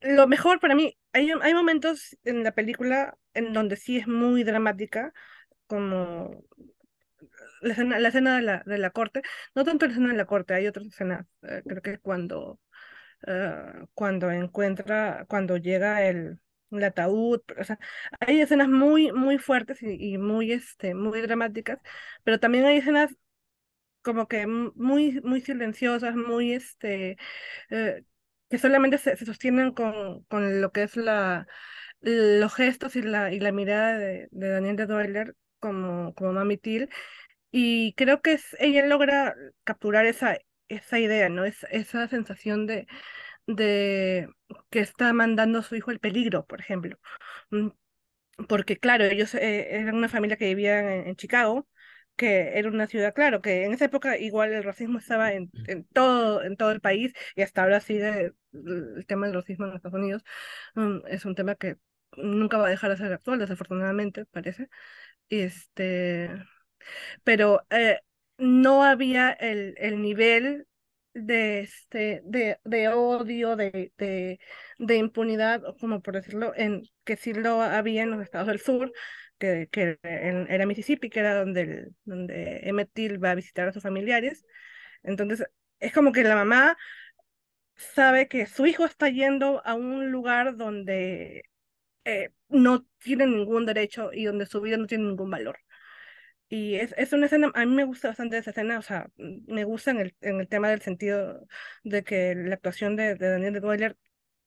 lo 0.00 0.26
mejor 0.26 0.60
para 0.60 0.74
mí, 0.74 0.96
hay, 1.12 1.30
hay 1.42 1.54
momentos 1.54 2.16
en 2.24 2.44
la 2.44 2.52
película 2.52 3.16
en 3.34 3.52
donde 3.52 3.76
sí 3.76 3.98
es 3.98 4.06
muy 4.06 4.44
dramática, 4.44 5.12
como 5.66 6.44
la 7.60 7.72
escena, 7.72 7.98
la 7.98 8.08
escena 8.08 8.36
de, 8.36 8.42
la, 8.42 8.62
de 8.66 8.78
la 8.78 8.90
corte, 8.90 9.22
no 9.54 9.64
tanto 9.64 9.86
la 9.86 9.92
escena 9.92 10.08
de 10.10 10.16
la 10.16 10.26
corte, 10.26 10.54
hay 10.54 10.66
otras 10.66 10.86
escenas, 10.86 11.26
eh, 11.42 11.62
creo 11.66 11.82
que 11.82 11.98
cuando 11.98 12.58
Ah, 13.26 13.84
cuando 13.94 14.30
encuentra, 14.30 15.26
cuando 15.28 15.56
llega 15.58 16.04
el, 16.06 16.40
ataúd, 16.82 17.40
o 17.58 17.64
sea, 17.64 17.78
hay 18.20 18.40
escenas 18.40 18.68
muy, 18.68 19.12
muy 19.12 19.38
fuertes 19.38 19.82
y, 19.82 20.14
y, 20.14 20.18
muy, 20.18 20.52
este, 20.52 20.94
muy 20.94 21.20
dramáticas, 21.20 21.78
pero 22.24 22.40
también 22.40 22.64
hay 22.64 22.78
escenas 22.78 23.14
como 24.02 24.28
que 24.28 24.46
muy, 24.46 25.20
muy 25.22 25.40
silenciosas, 25.42 26.16
muy, 26.16 26.52
este, 26.54 27.18
eh, 27.70 28.04
que 28.50 28.58
solamente 28.58 28.98
se, 28.98 29.16
se, 29.16 29.26
sostienen 29.26 29.72
con, 29.72 30.24
con 30.24 30.60
lo 30.60 30.72
que 30.72 30.82
es 30.84 30.96
la, 30.96 31.46
los 32.00 32.54
gestos 32.54 32.96
y 32.96 33.02
la, 33.02 33.32
y 33.32 33.40
la 33.40 33.52
mirada 33.52 33.98
de, 33.98 34.28
de 34.30 34.48
Daniel 34.50 34.76
de 34.76 34.86
Doyle 34.86 35.34
como, 35.60 36.14
como 36.14 36.32
Mami 36.32 36.58
Till, 36.58 36.88
y 37.50 37.94
creo 37.94 38.22
que 38.22 38.34
es, 38.34 38.56
ella 38.60 38.86
logra 38.86 39.34
capturar 39.64 40.06
esa, 40.06 40.38
esa 40.68 40.98
idea, 40.98 41.28
¿no? 41.28 41.44
Es, 41.44 41.66
esa 41.70 42.08
sensación 42.08 42.66
de, 42.66 42.86
de 43.46 44.28
que 44.70 44.80
está 44.80 45.12
mandando 45.12 45.60
a 45.60 45.62
su 45.62 45.76
hijo 45.76 45.90
el 45.90 46.00
peligro, 46.00 46.46
por 46.46 46.60
ejemplo. 46.60 46.98
Mm, 47.50 47.68
porque, 48.48 48.78
claro, 48.78 49.04
ellos 49.04 49.34
eh, 49.34 49.76
eran 49.76 49.96
una 49.96 50.08
familia 50.08 50.36
que 50.36 50.46
vivía 50.46 50.96
en, 51.06 51.16
Chicago, 51.16 51.68
que 52.20 52.58
era 52.58 52.68
una 52.68 52.86
ciudad, 52.86 53.14
claro, 53.14 53.40
que 53.40 53.64
en 53.64 53.72
esa 53.72 53.86
época 53.86 54.18
igual 54.18 54.52
el 54.52 54.62
racismo 54.62 54.98
estaba 54.98 55.32
en, 55.32 55.50
en 55.68 55.84
todo, 55.86 56.44
en 56.44 56.58
todo 56.58 56.70
el 56.70 56.82
país 56.82 57.14
y 57.34 57.40
hasta 57.40 57.62
ahora 57.62 57.80
sigue 57.80 58.34
el 58.52 59.06
tema 59.06 59.26
del 59.26 59.36
racismo 59.36 59.64
en 59.66 59.72
Estados 59.76 59.98
Unidos. 59.98 60.22
Mm, 60.74 60.98
es 61.08 61.24
un 61.24 61.34
tema 61.34 61.54
que 61.54 61.78
nunca 62.18 62.58
va 62.58 62.66
a 62.66 62.70
dejar 62.70 62.90
de 62.90 62.98
ser 62.98 63.12
actual, 63.14 63.38
desafortunadamente, 63.38 64.26
parece. 64.26 64.68
Este, 65.30 66.30
pero 67.24 67.62
eh, 67.70 68.00
no 68.38 68.84
había 68.84 69.32
el, 69.32 69.74
el 69.78 70.02
nivel 70.02 70.66
de, 71.14 71.60
este, 71.60 72.20
de, 72.24 72.58
de 72.64 72.88
odio, 72.88 73.56
de, 73.56 73.92
de, 73.96 74.40
de, 74.78 74.96
impunidad, 74.96 75.62
como 75.80 76.02
por 76.02 76.14
decirlo, 76.14 76.52
en, 76.54 76.82
que 77.04 77.16
sí 77.16 77.32
lo 77.32 77.62
había 77.62 78.02
en 78.02 78.10
los 78.10 78.22
estados 78.22 78.48
del 78.48 78.60
sur, 78.60 78.92
que, 79.40 79.98
era 80.02 80.66
Mississippi, 80.66 81.10
que 81.10 81.20
era 81.20 81.34
donde, 81.34 81.90
donde 82.04 82.60
Emmett 82.64 82.92
Till 82.92 83.22
va 83.22 83.32
a 83.32 83.34
visitar 83.34 83.68
a 83.68 83.72
sus 83.72 83.82
familiares. 83.82 84.44
Entonces, 85.02 85.44
es 85.80 85.92
como 85.92 86.12
que 86.12 86.22
la 86.24 86.36
mamá 86.36 86.76
sabe 87.76 88.28
que 88.28 88.46
su 88.46 88.66
hijo 88.66 88.84
está 88.84 89.08
yendo 89.08 89.62
a 89.66 89.74
un 89.74 90.10
lugar 90.12 90.56
donde 90.56 91.44
eh, 92.04 92.30
no 92.48 92.86
tiene 92.98 93.26
ningún 93.26 93.66
derecho 93.66 94.12
y 94.12 94.24
donde 94.24 94.46
su 94.46 94.60
vida 94.60 94.76
no 94.76 94.86
tiene 94.86 95.04
ningún 95.04 95.30
valor. 95.30 95.58
Y 96.48 96.76
es, 96.76 96.94
es 96.98 97.12
una 97.12 97.26
escena, 97.26 97.52
a 97.54 97.64
mí 97.64 97.74
me 97.74 97.84
gusta 97.84 98.08
bastante 98.08 98.38
esa 98.38 98.50
escena, 98.50 98.78
o 98.78 98.82
sea, 98.82 99.08
me 99.16 99.64
gusta 99.64 99.92
en 99.92 100.00
el, 100.00 100.16
en 100.20 100.40
el 100.40 100.48
tema 100.48 100.68
del 100.68 100.82
sentido 100.82 101.46
de 101.84 102.02
que 102.04 102.34
la 102.34 102.54
actuación 102.56 102.96
de, 102.96 103.14
Daniel 103.16 103.54
de 103.54 103.96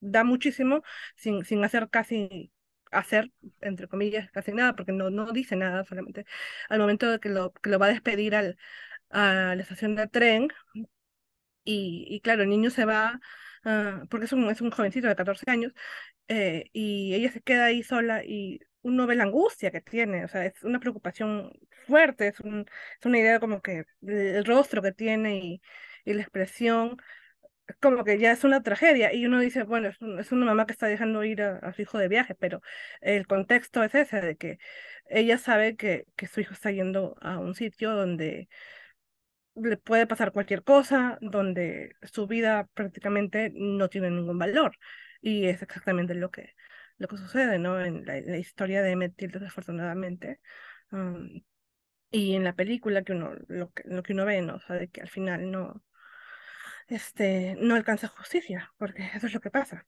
da 0.01 0.23
muchísimo 0.25 0.83
sin, 1.15 1.45
sin 1.45 1.63
hacer 1.63 1.89
casi, 1.89 2.51
hacer, 2.93 3.31
entre 3.61 3.87
comillas, 3.87 4.29
casi 4.31 4.51
nada, 4.53 4.75
porque 4.75 4.91
no, 4.93 5.09
no 5.09 5.31
dice 5.31 5.55
nada, 5.55 5.83
solamente 5.85 6.25
al 6.69 6.79
momento 6.79 7.09
de 7.11 7.19
que 7.19 7.29
lo, 7.29 7.53
que 7.53 7.69
lo 7.69 7.79
va 7.79 7.87
a 7.87 7.89
despedir 7.89 8.35
al, 8.35 8.57
a 9.11 9.55
la 9.55 9.61
estación 9.63 9.95
de 9.95 10.07
tren, 10.07 10.49
y, 11.63 12.05
y 12.09 12.19
claro, 12.21 12.43
el 12.43 12.49
niño 12.49 12.69
se 12.69 12.85
va, 12.85 13.19
uh, 13.65 14.07
porque 14.09 14.25
es 14.25 14.33
un, 14.33 14.49
es 14.49 14.61
un 14.61 14.71
jovencito 14.71 15.07
de 15.07 15.15
14 15.15 15.49
años, 15.49 15.73
eh, 16.27 16.65
y 16.73 17.15
ella 17.15 17.31
se 17.31 17.41
queda 17.41 17.65
ahí 17.65 17.83
sola 17.83 18.23
y 18.25 18.61
uno 18.83 19.07
ve 19.07 19.15
la 19.15 19.23
angustia 19.25 19.71
que 19.71 19.81
tiene, 19.81 20.25
o 20.25 20.29
sea, 20.29 20.45
es 20.45 20.63
una 20.63 20.79
preocupación 20.79 21.53
fuerte, 21.87 22.29
es, 22.29 22.39
un, 22.41 22.61
es 22.99 23.05
una 23.07 23.19
idea 23.19 23.39
como 23.41 23.61
que 23.61 23.85
el 24.03 24.45
rostro 24.45 24.81
que 24.81 24.93
tiene 24.93 25.37
y, 25.39 25.61
y 26.05 26.13
la 26.13 26.21
expresión, 26.23 26.97
como 27.79 28.03
que 28.03 28.19
ya 28.19 28.31
es 28.31 28.43
una 28.43 28.61
tragedia. 28.63 29.13
Y 29.13 29.25
uno 29.25 29.39
dice, 29.39 29.63
bueno, 29.63 29.89
es, 29.89 29.97
es 30.19 30.31
una 30.31 30.45
mamá 30.45 30.65
que 30.65 30.73
está 30.73 30.87
dejando 30.87 31.23
ir 31.23 31.41
a, 31.41 31.57
a, 31.57 31.73
su 31.73 31.81
hijo 31.83 31.97
de 31.97 32.07
viaje, 32.07 32.35
pero 32.35 32.61
el 33.01 33.27
contexto 33.27 33.83
es 33.83 33.95
ese, 33.95 34.21
de 34.21 34.35
que 34.37 34.59
ella 35.09 35.37
sabe 35.37 35.75
que, 35.75 36.05
que 36.15 36.27
su 36.27 36.41
hijo 36.41 36.53
está 36.53 36.71
yendo 36.71 37.15
a 37.21 37.39
un 37.39 37.55
sitio 37.55 37.91
donde 37.91 38.49
le 39.55 39.77
puede 39.77 40.07
pasar 40.07 40.31
cualquier 40.31 40.63
cosa, 40.63 41.17
donde 41.21 41.95
su 42.03 42.27
vida 42.27 42.67
prácticamente 42.73 43.51
no 43.53 43.89
tiene 43.89 44.09
ningún 44.09 44.39
valor. 44.39 44.77
Y 45.21 45.45
es 45.45 45.61
exactamente 45.61 46.15
lo 46.15 46.31
que, 46.31 46.55
lo 46.97 47.07
que 47.07 47.17
sucede, 47.17 47.59
¿no? 47.59 47.79
En 47.83 48.05
la, 48.05 48.19
la 48.21 48.37
historia 48.37 48.81
de 48.81 48.91
Emmett 48.91 49.15
desafortunadamente. 49.15 50.39
Um, 50.91 51.43
y 52.11 52.35
en 52.35 52.43
la 52.43 52.53
película 52.55 53.03
que 53.03 53.13
uno, 53.13 53.35
lo 53.47 53.71
que, 53.73 53.83
lo 53.85 54.03
que 54.03 54.13
uno 54.13 54.25
ve, 54.25 54.41
¿no? 54.41 54.55
O 54.55 54.59
sea, 54.59 54.77
de 54.77 54.89
que 54.89 55.01
al 55.01 55.09
final 55.09 55.51
no, 55.51 55.83
este, 56.87 57.55
no 57.59 57.75
alcanza 57.75 58.07
justicia, 58.07 58.71
porque 58.77 59.09
eso 59.13 59.27
es 59.27 59.33
lo 59.33 59.39
que 59.39 59.51
pasa. 59.51 59.85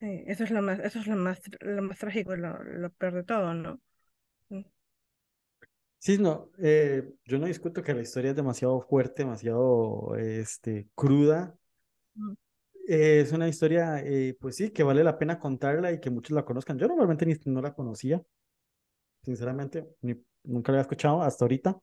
Sí, 0.00 0.24
eso 0.26 0.44
es 0.44 0.50
lo 0.50 0.62
más, 0.62 0.80
eso 0.80 0.98
es 0.98 1.06
lo 1.06 1.16
más, 1.16 1.40
lo 1.60 1.82
más 1.82 1.98
trágico, 1.98 2.34
lo, 2.34 2.62
lo 2.62 2.90
peor 2.90 3.14
de 3.14 3.22
todo, 3.22 3.54
¿no? 3.54 3.80
Mm. 4.48 4.62
Sí, 5.98 6.18
no, 6.18 6.50
eh, 6.58 7.08
yo 7.24 7.38
no 7.38 7.46
discuto 7.46 7.82
que 7.82 7.94
la 7.94 8.02
historia 8.02 8.30
es 8.30 8.36
demasiado 8.36 8.80
fuerte, 8.80 9.22
demasiado 9.22 10.16
este, 10.16 10.88
cruda. 10.96 11.56
Mm. 12.14 12.32
Eh, 12.88 13.20
es 13.20 13.32
una 13.32 13.46
historia, 13.48 14.00
eh, 14.00 14.36
pues 14.40 14.56
sí, 14.56 14.70
que 14.70 14.82
vale 14.82 15.04
la 15.04 15.16
pena 15.18 15.38
contarla 15.38 15.92
y 15.92 16.00
que 16.00 16.10
muchos 16.10 16.34
la 16.34 16.44
conozcan. 16.44 16.78
Yo 16.78 16.88
normalmente 16.88 17.24
ni, 17.24 17.34
no 17.46 17.62
la 17.62 17.72
conocía, 17.74 18.20
sinceramente, 19.24 19.86
ni, 20.00 20.14
nunca 20.44 20.72
la 20.72 20.78
había 20.78 20.82
escuchado 20.82 21.22
hasta 21.22 21.44
ahorita. 21.44 21.80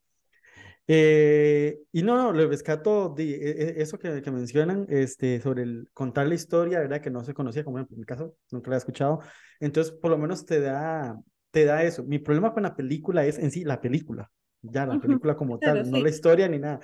Eh, 0.92 1.82
y 1.92 2.02
no, 2.02 2.18
no, 2.18 2.34
le 2.34 2.48
rescato 2.48 3.10
de, 3.10 3.36
e, 3.36 3.80
eso 3.80 4.00
que, 4.00 4.24
que, 4.24 4.32
mencionan 4.32 4.88
este, 4.90 5.40
sobre 5.40 5.62
el 5.62 5.88
contar 5.94 6.28
la 6.28 6.34
historia, 6.34 6.80
¿verdad? 6.80 7.00
Que 7.00 7.12
no 7.12 7.24
se 7.24 7.36
conocía, 7.36 7.64
como 7.64 7.78
en 7.78 7.86
mi 7.92 8.06
caso, 8.06 8.36
nunca 8.50 8.72
la 8.72 8.78
había 8.78 8.80
escuchado. 8.80 9.20
Entonces, 9.60 9.94
por 9.94 10.10
lo 10.10 10.18
menos 10.18 10.48
te 10.48 10.60
da, 10.60 11.16
te 11.52 11.66
da 11.66 11.84
eso. 11.84 12.04
Mi 12.06 12.18
problema 12.18 12.54
con 12.54 12.64
la 12.64 12.76
película 12.76 13.24
es 13.24 13.38
en 13.38 13.52
sí 13.52 13.64
la 13.64 13.80
película, 13.80 14.32
ya 14.64 14.88
la 14.88 15.00
película 15.00 15.38
como 15.38 15.60
tal, 15.60 15.92
no 15.92 16.00
la 16.00 16.10
historia 16.10 16.48
ni 16.50 16.58
nada. 16.58 16.80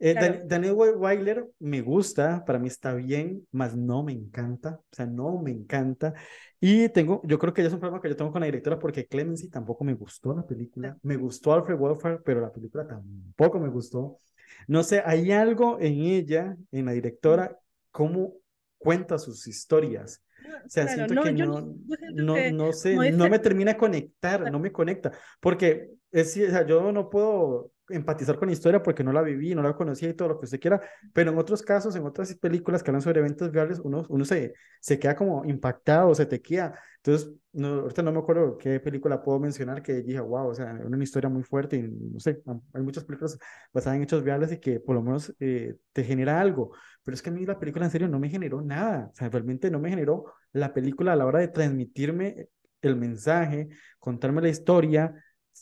Eh, 0.00 0.12
claro. 0.12 0.40
Daniel 0.44 0.74
Weiler 0.74 1.46
me 1.58 1.80
gusta, 1.80 2.44
para 2.44 2.58
mí 2.58 2.68
está 2.68 2.94
bien, 2.94 3.46
más 3.50 3.76
no 3.76 4.04
me 4.04 4.12
encanta, 4.12 4.78
o 4.80 4.94
sea, 4.94 5.06
no 5.06 5.40
me 5.42 5.50
encanta. 5.50 6.14
Y 6.60 6.88
tengo, 6.90 7.20
yo 7.24 7.38
creo 7.38 7.52
que 7.52 7.62
ya 7.62 7.68
es 7.68 7.74
un 7.74 7.80
problema 7.80 8.00
que 8.00 8.08
yo 8.08 8.16
tengo 8.16 8.30
con 8.30 8.40
la 8.40 8.46
directora 8.46 8.78
porque 8.78 9.06
Clemency 9.06 9.48
tampoco 9.48 9.84
me 9.84 9.94
gustó 9.94 10.34
la 10.34 10.46
película. 10.46 10.96
Me 11.02 11.16
gustó 11.16 11.52
Alfred 11.52 11.76
Wolford, 11.76 12.22
pero 12.24 12.40
la 12.40 12.52
película 12.52 12.86
tampoco 12.86 13.58
me 13.58 13.68
gustó. 13.68 14.20
No 14.66 14.82
sé, 14.82 15.02
hay 15.04 15.32
algo 15.32 15.78
en 15.80 16.00
ella, 16.00 16.56
en 16.70 16.86
la 16.86 16.92
directora, 16.92 17.58
cómo 17.90 18.34
cuenta 18.78 19.18
sus 19.18 19.46
historias. 19.46 20.22
O 20.64 20.68
sea, 20.68 20.84
claro, 20.84 20.96
siento 20.96 21.14
no, 21.14 21.22
que 21.22 21.32
no, 21.32 21.60
siento 21.60 22.22
no, 22.22 22.34
que 22.34 22.52
no 22.52 22.72
sé, 22.72 23.12
no 23.12 23.28
me 23.28 23.38
termina 23.38 23.72
de 23.72 23.78
conectar, 23.78 24.50
no 24.50 24.58
me 24.58 24.72
conecta, 24.72 25.12
porque 25.40 25.90
es, 26.10 26.36
o 26.36 26.50
sea, 26.50 26.64
yo 26.64 26.92
no 26.92 27.10
puedo 27.10 27.72
empatizar 27.88 28.38
con 28.38 28.48
la 28.48 28.52
historia 28.52 28.82
porque 28.82 29.04
no 29.04 29.12
la 29.12 29.22
viví, 29.22 29.54
no 29.54 29.62
la 29.62 29.74
conocía 29.74 30.08
y 30.08 30.14
todo 30.14 30.28
lo 30.28 30.38
que 30.38 30.46
usted 30.46 30.60
quiera, 30.60 30.80
pero 31.12 31.30
en 31.30 31.38
otros 31.38 31.62
casos, 31.62 31.94
en 31.96 32.04
otras 32.04 32.34
películas 32.34 32.82
que 32.82 32.90
hablan 32.90 33.02
sobre 33.02 33.20
eventos 33.20 33.52
reales, 33.52 33.80
uno, 33.82 34.04
uno 34.08 34.24
se, 34.24 34.54
se 34.80 34.98
queda 34.98 35.16
como 35.16 35.44
impactado, 35.44 36.14
se 36.14 36.26
te 36.26 36.40
queda. 36.40 36.78
Entonces, 36.96 37.32
no, 37.52 37.68
ahorita 37.80 38.02
no 38.02 38.12
me 38.12 38.18
acuerdo 38.18 38.58
qué 38.58 38.80
película 38.80 39.22
puedo 39.22 39.38
mencionar 39.40 39.82
que 39.82 40.02
dije, 40.02 40.20
wow, 40.20 40.48
o 40.48 40.54
sea, 40.54 40.78
una 40.84 41.02
historia 41.02 41.30
muy 41.30 41.42
fuerte 41.42 41.76
y 41.76 41.82
no 41.82 42.20
sé, 42.20 42.42
hay 42.74 42.82
muchas 42.82 43.04
películas 43.04 43.38
basadas 43.72 43.96
en 43.96 44.02
hechos 44.02 44.22
reales 44.24 44.52
y 44.52 44.58
que 44.58 44.80
por 44.80 44.94
lo 44.94 45.02
menos 45.02 45.34
eh, 45.40 45.76
te 45.92 46.04
genera 46.04 46.40
algo, 46.40 46.72
pero 47.02 47.14
es 47.14 47.22
que 47.22 47.30
a 47.30 47.32
mí 47.32 47.46
la 47.46 47.58
película 47.58 47.84
en 47.84 47.90
serio 47.90 48.08
no 48.08 48.18
me 48.18 48.28
generó 48.28 48.60
nada, 48.60 49.10
o 49.12 49.16
sea, 49.16 49.28
realmente 49.28 49.70
no 49.70 49.78
me 49.78 49.90
generó 49.90 50.26
la 50.52 50.74
película 50.74 51.12
a 51.12 51.16
la 51.16 51.26
hora 51.26 51.40
de 51.40 51.48
transmitirme 51.48 52.48
el 52.82 52.96
mensaje, 52.96 53.68
contarme 53.98 54.42
la 54.42 54.48
historia, 54.48 55.14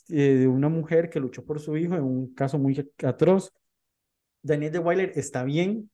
eh, 0.09 0.35
de 0.35 0.47
una 0.47 0.69
mujer 0.69 1.09
que 1.09 1.19
luchó 1.19 1.45
por 1.45 1.59
su 1.59 1.77
hijo 1.77 1.95
en 1.95 2.03
un 2.03 2.33
caso 2.33 2.57
muy 2.59 2.91
atroz. 3.03 3.53
Daniel 4.41 4.71
de 4.71 4.79
Weiler 4.79 5.11
está 5.15 5.43
bien, 5.43 5.89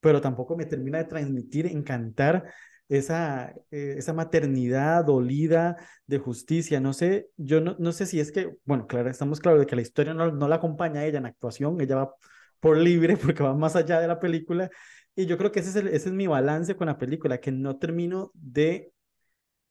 pero 0.00 0.20
tampoco 0.20 0.56
me 0.56 0.66
termina 0.66 0.98
de 0.98 1.04
transmitir, 1.04 1.66
encantar 1.66 2.52
esa, 2.88 3.54
eh, 3.70 3.94
esa 3.98 4.12
maternidad 4.12 5.04
dolida 5.04 5.76
de 6.06 6.18
justicia. 6.18 6.80
No 6.80 6.92
sé, 6.92 7.28
yo 7.36 7.60
no, 7.60 7.76
no 7.78 7.92
sé 7.92 8.06
si 8.06 8.20
es 8.20 8.32
que, 8.32 8.54
bueno, 8.64 8.86
claro, 8.86 9.10
estamos 9.10 9.40
claros 9.40 9.60
de 9.60 9.66
que 9.66 9.76
la 9.76 9.82
historia 9.82 10.14
no, 10.14 10.30
no 10.32 10.48
la 10.48 10.56
acompaña 10.56 11.04
ella 11.04 11.18
en 11.18 11.26
actuación, 11.26 11.80
ella 11.80 11.96
va 11.96 12.14
por 12.60 12.76
libre 12.78 13.16
porque 13.22 13.42
va 13.42 13.54
más 13.54 13.76
allá 13.76 14.00
de 14.00 14.08
la 14.08 14.20
película. 14.20 14.70
Y 15.16 15.26
yo 15.26 15.38
creo 15.38 15.52
que 15.52 15.60
ese 15.60 15.70
es, 15.70 15.76
ese 15.76 16.08
es 16.08 16.12
mi 16.12 16.26
balance 16.26 16.76
con 16.76 16.88
la 16.88 16.98
película, 16.98 17.38
que 17.38 17.52
no 17.52 17.78
termino 17.78 18.30
de 18.34 18.92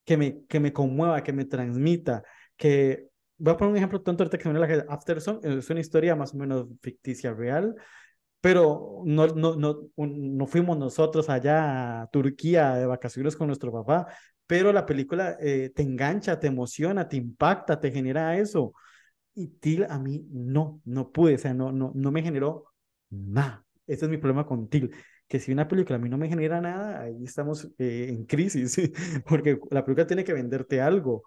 que 0.05 0.17
me, 0.17 0.45
que 0.47 0.59
me 0.59 0.73
conmueva, 0.73 1.23
que 1.23 1.33
me 1.33 1.45
transmita, 1.45 2.23
que 2.57 3.09
voy 3.37 3.53
a 3.53 3.57
poner 3.57 3.71
un 3.71 3.77
ejemplo 3.77 4.01
tonto 4.01 4.23
ahorita 4.23 4.37
que 4.37 4.49
me 4.49 4.59
la 4.59 4.85
Afterson 4.89 5.39
es 5.43 5.69
una 5.69 5.79
historia 5.79 6.15
más 6.15 6.33
o 6.33 6.37
menos 6.37 6.67
ficticia, 6.81 7.33
real, 7.33 7.75
pero 8.41 9.01
no, 9.05 9.27
no, 9.27 9.55
no, 9.55 9.89
no 9.95 10.47
fuimos 10.47 10.77
nosotros 10.77 11.29
allá 11.29 12.01
a 12.01 12.07
Turquía 12.07 12.75
de 12.75 12.85
vacaciones 12.85 13.35
con 13.35 13.47
nuestro 13.47 13.71
papá, 13.71 14.07
pero 14.47 14.73
la 14.73 14.85
película 14.85 15.37
eh, 15.39 15.71
te 15.73 15.83
engancha, 15.83 16.39
te 16.39 16.47
emociona, 16.47 17.07
te 17.07 17.17
impacta, 17.17 17.79
te 17.79 17.91
genera 17.91 18.37
eso. 18.37 18.73
Y 19.35 19.47
Till 19.47 19.85
a 19.85 19.99
mí 19.99 20.25
no, 20.31 20.81
no 20.85 21.11
pude, 21.11 21.35
o 21.35 21.37
sea, 21.37 21.53
no, 21.53 21.71
no, 21.71 21.91
no 21.95 22.11
me 22.11 22.21
generó 22.21 22.65
nada. 23.09 23.65
Ese 23.87 24.05
es 24.05 24.11
mi 24.11 24.17
problema 24.17 24.45
con 24.45 24.69
Till 24.69 24.91
que 25.27 25.39
si 25.39 25.51
una 25.51 25.67
película 25.67 25.95
a 25.95 25.99
mí 25.99 26.09
no 26.09 26.17
me 26.17 26.29
genera 26.29 26.61
nada, 26.61 27.01
ahí 27.01 27.23
estamos 27.23 27.67
eh, 27.79 28.07
en 28.09 28.25
crisis, 28.25 28.77
porque 29.27 29.59
la 29.71 29.83
película 29.83 30.05
tiene 30.05 30.23
que 30.23 30.33
venderte 30.33 30.81
algo. 30.81 31.23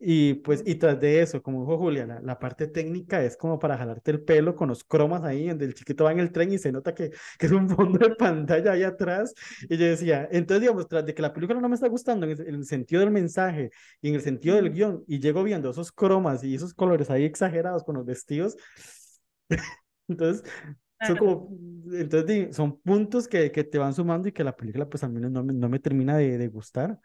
Y 0.00 0.34
pues, 0.34 0.62
y 0.64 0.76
tras 0.76 1.00
de 1.00 1.22
eso, 1.22 1.42
como 1.42 1.60
dijo 1.60 1.76
Julia, 1.76 2.20
la, 2.22 2.38
parte 2.38 2.68
técnica 2.68 3.24
es 3.24 3.36
como 3.36 3.58
para 3.58 3.76
jalarte 3.76 4.12
el 4.12 4.22
pelo 4.22 4.54
con 4.54 4.68
los 4.68 4.84
cromas 4.84 5.24
ahí, 5.24 5.48
donde 5.48 5.64
el 5.64 5.74
chiquito 5.74 6.04
va 6.04 6.12
en 6.12 6.20
el 6.20 6.30
tren 6.30 6.52
y 6.52 6.58
se 6.58 6.70
nota 6.70 6.94
que, 6.94 7.10
que 7.38 7.46
es 7.46 7.52
un 7.52 7.68
fondo 7.68 7.98
de 7.98 8.14
pantalla 8.14 8.72
ahí 8.72 8.84
atrás. 8.84 9.34
Y 9.68 9.76
yo 9.76 9.86
decía, 9.86 10.28
entonces, 10.30 10.62
digamos, 10.62 10.86
tras 10.88 11.04
de 11.04 11.14
que 11.14 11.22
la 11.22 11.32
película 11.32 11.60
no 11.60 11.68
me 11.68 11.74
está 11.74 11.88
gustando 11.88 12.26
en 12.26 12.38
el, 12.38 12.64
sentido 12.64 13.00
del 13.00 13.10
mensaje 13.10 13.70
y 14.00 14.10
en 14.10 14.14
el 14.14 14.20
sentido 14.20 14.56
del 14.56 14.70
guion, 14.70 15.02
y 15.08 15.18
llego 15.18 15.42
viendo 15.42 15.70
esos 15.70 15.90
cromas 15.90 16.44
y 16.44 16.54
esos 16.54 16.74
colores 16.74 17.10
ahí 17.10 17.24
exagerados 17.24 17.82
con 17.82 17.96
los 17.96 18.06
vestidos, 18.06 18.56
entonces, 20.08 20.44
son 21.06 21.16
como, 21.16 21.48
entonces, 21.92 22.54
son 22.54 22.78
puntos 22.80 23.26
que, 23.26 23.50
que 23.50 23.64
te 23.64 23.78
van 23.78 23.94
sumando 23.94 24.28
y 24.28 24.32
que 24.32 24.44
la 24.44 24.56
película, 24.56 24.88
pues, 24.88 25.02
al 25.02 25.12
menos 25.12 25.32
no 25.32 25.42
me, 25.42 25.52
no 25.52 25.68
me 25.68 25.80
termina 25.80 26.16
de, 26.16 26.38
de 26.38 26.48
gustar. 26.48 27.00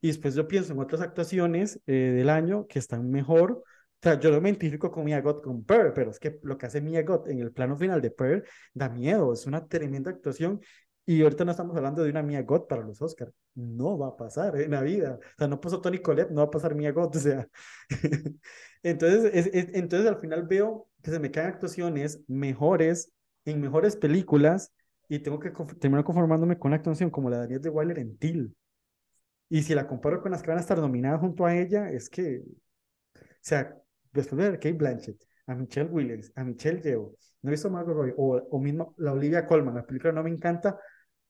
Y 0.00 0.08
después 0.08 0.34
yo 0.34 0.46
pienso 0.46 0.72
en 0.72 0.78
otras 0.78 1.00
actuaciones 1.00 1.80
eh, 1.86 1.92
del 1.92 2.30
año 2.30 2.66
que 2.66 2.78
están 2.78 3.10
mejor. 3.10 3.52
O 3.52 3.64
sea, 4.02 4.18
yo 4.20 4.40
me 4.40 4.48
identifico 4.48 4.90
con 4.90 5.04
Mia 5.04 5.20
Goth 5.20 5.42
con 5.42 5.64
Pearl, 5.64 5.92
pero 5.92 6.10
es 6.10 6.20
que 6.20 6.38
lo 6.42 6.56
que 6.56 6.66
hace 6.66 6.80
Mia 6.80 7.02
Goth 7.02 7.28
en 7.28 7.40
el 7.40 7.52
plano 7.52 7.76
final 7.76 8.00
de 8.00 8.10
Pearl 8.10 8.44
da 8.72 8.88
miedo, 8.88 9.32
es 9.32 9.46
una 9.46 9.66
tremenda 9.66 10.10
actuación. 10.10 10.60
Y 11.04 11.22
ahorita 11.22 11.44
no 11.44 11.52
estamos 11.52 11.76
hablando 11.76 12.02
de 12.02 12.10
una 12.10 12.22
Mia 12.22 12.42
Goth 12.42 12.68
para 12.68 12.82
los 12.82 13.00
Oscars. 13.00 13.32
No 13.54 13.98
va 13.98 14.08
a 14.08 14.16
pasar 14.16 14.60
en 14.60 14.70
la 14.72 14.82
vida. 14.82 15.18
O 15.18 15.38
sea, 15.38 15.48
no 15.48 15.60
pasó 15.60 15.80
Tony 15.80 16.00
Collette, 16.00 16.30
no 16.30 16.42
va 16.42 16.48
a 16.48 16.50
pasar 16.50 16.74
Mia 16.74 16.92
Goth. 16.92 17.16
O 17.16 17.20
sea, 17.20 17.48
entonces, 18.82 19.30
es, 19.34 19.70
entonces 19.74 20.08
al 20.08 20.18
final 20.20 20.46
veo 20.46 20.88
que 21.02 21.10
se 21.10 21.18
me 21.18 21.30
caen 21.30 21.48
actuaciones 21.48 22.20
mejores 22.28 23.12
en 23.44 23.60
mejores 23.60 23.96
películas 23.96 24.72
y 25.08 25.20
tengo 25.20 25.40
que 25.40 25.50
terminar 25.80 26.04
conformándome 26.04 26.58
con 26.58 26.68
una 26.70 26.76
actuación 26.76 27.10
como 27.10 27.30
la 27.30 27.36
de 27.36 27.42
Daniel 27.42 27.62
de 27.62 27.70
Weiler 27.70 27.98
en 27.98 28.18
Till. 28.18 28.54
Y 29.48 29.62
si 29.62 29.74
la 29.74 29.86
comparo 29.86 30.20
con 30.20 30.32
las 30.32 30.42
que 30.42 30.48
van 30.48 30.58
a 30.58 30.60
estar 30.60 30.78
nominadas 30.78 31.20
junto 31.20 31.46
a 31.46 31.56
ella, 31.56 31.90
es 31.90 32.08
que, 32.10 32.42
o 33.14 33.20
sea, 33.40 33.74
después 34.12 34.38
de 34.38 34.50
ver 34.50 34.58
Kate 34.58 34.72
Blanchett, 34.72 35.24
a 35.46 35.54
Michelle 35.54 35.88
Williams, 35.90 36.32
a 36.34 36.44
Michelle 36.44 36.82
Yeoh, 36.82 37.16
no 37.42 37.50
he 37.50 37.52
visto 37.52 37.70
Margot 37.70 37.94
Robbie, 37.94 38.14
o, 38.16 38.36
o 38.36 38.60
mismo 38.60 38.94
la 38.98 39.12
Olivia 39.12 39.46
Colman, 39.46 39.74
la 39.74 39.86
película 39.86 40.12
no 40.12 40.22
me 40.22 40.30
encanta, 40.30 40.78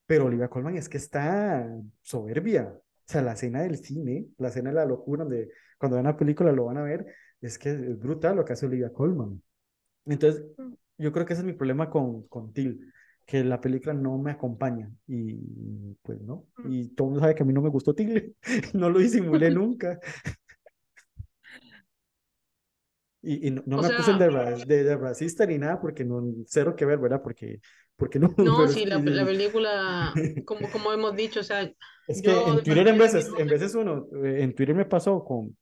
pero 0.06 0.24
Olivia 0.24 0.48
Colman 0.48 0.76
es 0.76 0.88
que 0.88 0.96
está 0.96 1.68
soberbia. 2.02 2.74
O 2.74 3.10
sea, 3.10 3.22
la 3.22 3.32
escena 3.32 3.62
del 3.62 3.76
cine, 3.76 4.26
la 4.38 4.48
escena 4.48 4.70
de 4.70 4.76
la 4.76 4.84
locura, 4.84 5.24
donde 5.24 5.50
cuando 5.78 5.96
vean 5.96 6.06
la 6.06 6.16
película 6.16 6.52
lo 6.52 6.66
van 6.66 6.78
a 6.78 6.82
ver, 6.82 7.06
es 7.40 7.58
que 7.58 7.70
es 7.70 7.98
brutal 7.98 8.36
lo 8.36 8.44
que 8.44 8.54
hace 8.54 8.66
Olivia 8.66 8.92
Colman. 8.92 9.42
Entonces, 10.06 10.44
mm. 10.56 10.72
yo 10.98 11.12
creo 11.12 11.26
que 11.26 11.34
ese 11.34 11.42
es 11.42 11.46
mi 11.46 11.52
problema 11.52 11.88
con, 11.90 12.26
con 12.28 12.52
Till 12.52 12.92
que 13.28 13.44
la 13.44 13.60
película 13.60 13.92
no 13.92 14.16
me 14.16 14.30
acompaña 14.30 14.90
y 15.06 15.34
pues 16.02 16.18
no, 16.22 16.46
mm. 16.56 16.72
y 16.72 16.88
todo 16.88 17.08
el 17.08 17.10
mundo 17.10 17.20
sabe 17.20 17.34
que 17.34 17.42
a 17.42 17.46
mí 17.46 17.52
no 17.52 17.60
me 17.60 17.68
gustó 17.68 17.94
Tigre, 17.94 18.32
no 18.72 18.88
lo 18.88 18.98
disimulé 18.98 19.50
nunca. 19.50 20.00
Y, 23.20 23.50
no, 23.50 23.62
me 23.66 23.86
acusen 23.86 24.16
de, 24.18 24.64
de, 24.64 24.96
racista 24.96 25.44
ni 25.44 25.58
nada, 25.58 25.78
porque 25.78 26.04
no, 26.04 26.22
cero 26.46 26.74
que 26.74 26.86
ver, 26.86 26.98
¿verdad? 26.98 27.20
Porque, 27.22 27.60
porque 27.96 28.18
no. 28.18 28.32
No, 28.38 28.66
sí, 28.66 28.86
la, 28.86 28.98
la, 28.98 29.26
película, 29.26 30.14
como, 30.46 30.70
como 30.70 30.92
hemos 30.92 31.14
dicho, 31.14 31.40
o 31.40 31.42
sea. 31.42 31.70
Es 32.06 32.22
que 32.22 32.30
en 32.30 32.62
Twitter, 32.62 32.88
en 32.88 32.96
veces, 32.96 33.28
en 33.36 33.48
veces 33.48 33.74
uno, 33.74 34.06
eh, 34.24 34.42
en 34.42 34.54
Twitter 34.54 34.74
me 34.74 34.86
pasó 34.86 35.22
con, 35.22 35.54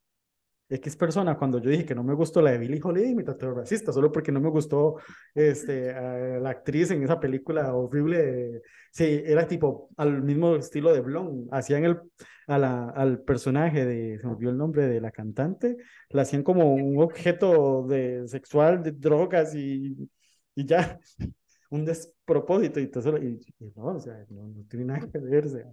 X 0.69 0.97
persona, 0.97 1.37
cuando 1.37 1.61
yo 1.61 1.71
dije 1.71 1.85
que 1.85 1.95
no 1.95 2.03
me 2.03 2.15
gustó 2.15 2.43
la 2.43 2.51
de 2.51 2.59
Billie 2.59 2.81
Holiday, 2.83 3.15
me 3.15 3.23
trató 3.23 3.53
racista, 3.55 3.93
solo 3.93 4.11
porque 4.11 4.33
no 4.33 4.41
me 4.41 4.49
gustó 4.49 4.97
este, 5.35 5.93
la 6.41 6.51
actriz 6.51 6.91
en 6.91 7.03
esa 7.05 7.21
película 7.21 7.73
horrible. 7.75 8.63
Sí, 8.91 9.23
era 9.25 9.47
tipo 9.47 9.91
al 9.97 10.23
mismo 10.23 10.57
estilo 10.57 10.93
de 10.93 11.01
Blonde. 11.01 11.49
Hacían 11.53 11.85
el, 11.85 12.01
a 12.49 12.59
la, 12.59 12.89
al 12.91 13.21
personaje 13.21 13.85
de, 13.85 14.19
se 14.19 14.27
me 14.27 14.33
olvidó 14.33 14.51
el 14.51 14.59
nombre 14.59 14.89
de 14.89 15.01
la 15.01 15.13
cantante, 15.13 15.77
la 16.11 16.23
hacían 16.23 16.43
como 16.43 16.75
un 16.75 17.01
objeto 17.01 17.87
de, 17.87 18.27
sexual, 18.27 18.83
de 18.83 18.93
drogas 18.93 19.55
y, 19.55 20.11
y 20.55 20.65
ya, 20.65 20.99
un 21.71 21.85
despropósito. 21.85 22.81
Y, 22.81 22.85
entonces, 22.85 23.15
y, 23.23 23.41
no, 23.77 23.85
o 23.85 24.01
sea, 24.01 24.25
no, 24.31 24.53
tiene 24.69 24.87
nada 24.87 25.09
que 25.09 25.19
ver. 25.19 25.47
O 25.47 25.49
sea. 25.49 25.65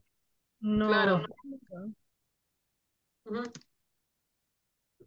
No. 0.60 0.88
Claro. 0.88 1.24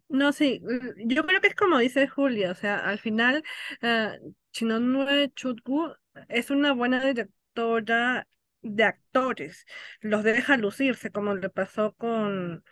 No, 0.09 0.31
sí, 0.31 0.61
mm, 0.63 1.09
yo 1.09 1.25
creo 1.25 1.41
que 1.41 1.47
es 1.47 1.55
como 1.55 1.77
dice 1.79 2.07
Julia, 2.07 2.51
o 2.51 2.55
sea, 2.55 2.77
al 2.79 2.99
final 2.99 3.43
uh, 3.81 4.33
Chinonue 4.51 5.31
Chutgu 5.35 5.93
es 6.29 6.49
una 6.49 6.71
buena 6.73 7.03
directora 7.05 8.27
de 8.61 8.83
actores, 8.85 9.65
los 10.01 10.23
deja 10.23 10.57
lucirse 10.57 11.11
como 11.11 11.35
le 11.35 11.49
pasó 11.49 11.93
con 11.95 12.63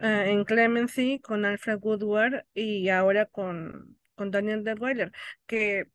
eh, 0.00 0.26
en 0.32 0.44
Clemency, 0.44 1.20
con 1.20 1.44
Alfred 1.44 1.78
Woodward 1.82 2.44
y 2.54 2.88
ahora 2.90 3.26
con, 3.26 3.98
con 4.16 4.30
Daniel 4.30 4.64
Weiler, 4.80 5.12
que 5.46 5.88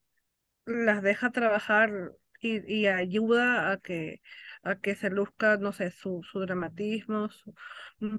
las 0.66 1.02
deja 1.04 1.32
trabajar 1.32 2.14
y, 2.42 2.62
y 2.74 2.88
ayuda 2.88 3.72
a 3.72 3.78
que 3.80 4.22
a 4.64 4.76
que 4.80 4.96
se 4.96 5.10
luzca, 5.10 5.58
no 5.58 5.74
sé, 5.74 5.92
su, 5.92 6.24
su 6.24 6.40
dramatismo, 6.40 7.30
su, 7.30 7.54
mm, 8.00 8.18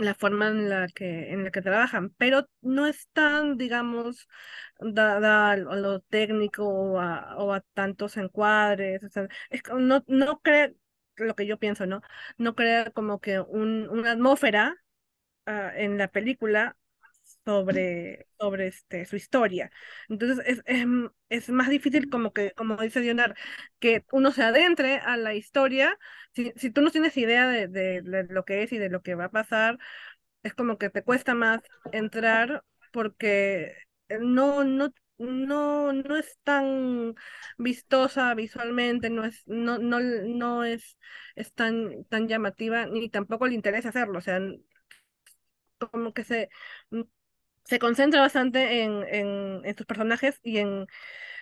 la 0.00 0.14
forma 0.14 0.48
en 0.48 0.68
la 0.68 0.88
que, 0.88 1.32
en 1.32 1.44
la 1.44 1.50
que 1.50 1.62
trabajan, 1.62 2.10
pero 2.18 2.48
no 2.62 2.86
están, 2.86 3.56
digamos, 3.58 4.28
dada 4.80 5.52
a 5.52 5.56
lo 5.56 6.00
técnico 6.00 6.66
o 6.66 6.98
a, 7.00 7.62
tantos 7.74 8.16
encuadres, 8.16 9.04
o 9.04 9.08
sea, 9.08 9.28
es, 9.50 9.62
no, 9.78 10.04
no 10.06 10.40
crea, 10.40 10.72
lo 11.16 11.34
que 11.34 11.46
yo 11.46 11.58
pienso, 11.58 11.86
¿no? 11.86 12.02
No 12.38 12.54
crea 12.54 12.90
como 12.90 13.20
que 13.20 13.40
un, 13.40 13.88
una 13.90 14.12
atmósfera 14.12 14.76
uh, 15.46 15.50
en 15.76 15.98
la 15.98 16.08
película 16.08 16.76
sobre, 17.44 18.26
sobre 18.38 18.68
este, 18.68 19.04
su 19.06 19.16
historia. 19.16 19.70
Entonces 20.08 20.44
es, 20.46 20.62
es, 20.66 20.86
es, 21.28 21.48
más 21.50 21.68
difícil 21.68 22.10
como 22.10 22.32
que, 22.32 22.52
como 22.52 22.76
dice 22.76 23.00
Dionar, 23.00 23.36
que 23.78 24.04
uno 24.12 24.32
se 24.32 24.42
adentre 24.42 24.98
a 24.98 25.16
la 25.16 25.34
historia. 25.34 25.98
Si, 26.34 26.52
si 26.56 26.70
tú 26.70 26.80
no 26.82 26.90
tienes 26.90 27.16
idea 27.16 27.48
de, 27.48 27.68
de, 27.68 28.02
lo 28.28 28.44
que 28.44 28.62
es 28.62 28.72
y 28.72 28.78
de 28.78 28.90
lo 28.90 29.02
que 29.02 29.14
va 29.14 29.26
a 29.26 29.30
pasar, 29.30 29.78
es 30.42 30.54
como 30.54 30.78
que 30.78 30.90
te 30.90 31.04
cuesta 31.04 31.34
más 31.34 31.62
entrar 31.92 32.64
porque 32.92 33.74
no, 34.20 34.64
no, 34.64 34.92
no, 35.18 35.92
no 35.92 36.16
es 36.16 36.38
tan 36.44 37.14
vistosa 37.58 38.34
visualmente, 38.34 39.10
no 39.10 39.24
es, 39.24 39.42
no, 39.46 39.78
no, 39.78 40.00
no 40.00 40.64
es, 40.64 40.98
es 41.36 41.52
tan, 41.54 42.04
tan 42.06 42.28
llamativa, 42.28 42.86
ni 42.86 43.08
tampoco 43.10 43.46
le 43.46 43.54
interesa 43.54 43.90
hacerlo. 43.90 44.18
O 44.18 44.22
sea, 44.22 44.40
como 45.78 46.12
que 46.12 46.24
se 46.24 46.48
se 47.64 47.78
concentra 47.78 48.20
bastante 48.20 48.82
en, 48.82 49.04
en, 49.08 49.60
en 49.64 49.76
sus 49.76 49.86
personajes 49.86 50.40
y 50.42 50.58
en 50.58 50.86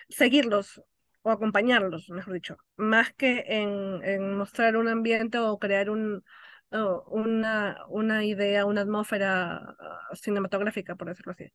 seguirlos 0.09 0.81
o 1.21 1.31
acompañarlos, 1.31 2.09
mejor 2.09 2.33
dicho, 2.33 2.57
más 2.77 3.13
que 3.13 3.43
en, 3.47 4.03
en 4.03 4.37
mostrar 4.37 4.77
un 4.77 4.87
ambiente 4.87 5.37
o 5.37 5.59
crear 5.59 5.89
un, 5.89 6.23
una, 6.71 7.77
una 7.89 8.25
idea, 8.25 8.65
una 8.65 8.81
atmósfera 8.81 9.75
ah, 9.79 10.09
cinematográfica, 10.13 10.95
por 10.95 11.09
decirlo 11.09 11.33
así. 11.33 11.51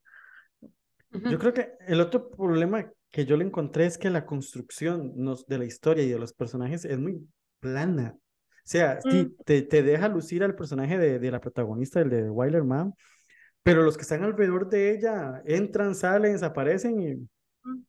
Yo 1.10 1.38
creo 1.38 1.54
que 1.54 1.72
el 1.86 2.00
otro 2.00 2.28
problema 2.28 2.90
que 3.10 3.24
yo 3.24 3.36
le 3.36 3.44
encontré 3.44 3.86
es 3.86 3.96
que 3.96 4.10
la 4.10 4.26
construcción 4.26 5.12
nos, 5.14 5.46
de 5.46 5.58
la 5.58 5.64
historia 5.64 6.02
y 6.02 6.10
de 6.10 6.18
los 6.18 6.32
personajes 6.32 6.84
es 6.84 6.98
muy 6.98 7.24
plana. 7.60 8.16
O 8.16 8.66
sea, 8.66 9.00
sí, 9.00 9.24
mm. 9.24 9.44
te, 9.44 9.62
te, 9.62 9.82
deja 9.84 10.08
lucir 10.08 10.42
al 10.42 10.56
personaje 10.56 10.98
de, 10.98 11.20
de 11.20 11.30
la 11.30 11.40
protagonista, 11.40 12.00
el 12.00 12.10
de 12.10 12.30
Wyler 12.30 12.64
Man, 12.64 12.94
pero 13.64 13.82
los 13.82 13.96
que 13.96 14.02
están 14.02 14.22
alrededor 14.22 14.68
de 14.68 14.92
ella 14.94 15.42
entran, 15.46 15.96
salen, 15.96 16.34
desaparecen 16.34 17.00
y 17.00 17.28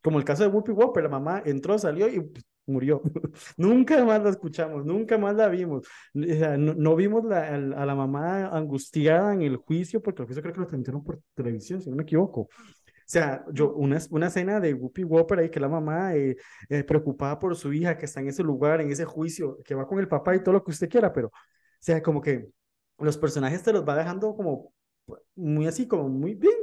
como 0.02 0.18
el 0.18 0.24
caso 0.26 0.44
de 0.44 0.50
Whoopi 0.50 0.72
Whopper, 0.72 1.04
la 1.04 1.10
mamá 1.10 1.42
entró, 1.46 1.78
salió 1.78 2.08
y 2.08 2.32
murió. 2.66 3.02
nunca 3.58 4.04
más 4.06 4.24
la 4.24 4.30
escuchamos, 4.30 4.86
nunca 4.86 5.18
más 5.18 5.36
la 5.36 5.50
vimos. 5.50 5.86
no, 6.14 6.96
vimos 6.96 7.26
la, 7.26 7.48
a, 7.56 7.86
la 7.86 7.96
mamá 7.96 8.48
angustiada 8.48 9.34
en 9.34 9.42
el 9.42 9.58
juicio, 9.58 10.02
porque 10.02 10.22
el 10.22 10.28
juicio 10.28 10.42
creo 10.42 10.54
que 10.54 10.62
lo 10.62 10.68
transmitieron 10.68 11.04
por 11.04 11.20
televisión, 11.34 11.82
si 11.82 11.90
no 11.90 11.98
me 11.98 12.04
equivoco. 12.04 12.42
O 12.42 13.08
sea, 13.08 13.46
yo, 13.52 13.74
una, 13.74 14.00
una 14.12 14.28
escena 14.28 14.60
de 14.60 14.74
Whoopi 14.74 15.04
Whopper 15.04 15.40
ahí 15.40 15.50
que 15.50 15.60
la 15.60 15.70
mamá 15.70 16.16
eh, 16.16 16.38
eh, 16.70 16.84
preocupada 16.84 17.38
por 17.38 17.56
su 17.56 17.72
hija 17.74 17.98
que 17.98 18.06
está 18.06 18.22
en 18.22 18.30
ese 18.30 18.44
lugar, 18.44 18.82
en 18.82 18.92
ese 18.92 19.06
juicio, 19.06 19.60
que 19.64 19.76
va 19.76 19.86
con 19.88 20.00
el 20.00 20.08
papá 20.08 20.36
y 20.36 20.42
todo 20.42 20.54
lo 20.54 20.64
que 20.64 20.72
usted 20.72 20.90
quiera, 20.90 21.14
pero, 21.14 21.28
o 21.28 21.32
sea, 21.80 22.02
como 22.02 22.22
que 22.22 22.48
los 22.98 23.18
personajes 23.18 23.62
te 23.62 23.74
los 23.74 23.88
va 23.88 23.96
dejando 23.96 24.36
como 24.36 24.74
muy 25.36 25.68
así, 25.68 25.88
como 25.88 26.10
muy 26.10 26.36
bien. 26.36 26.56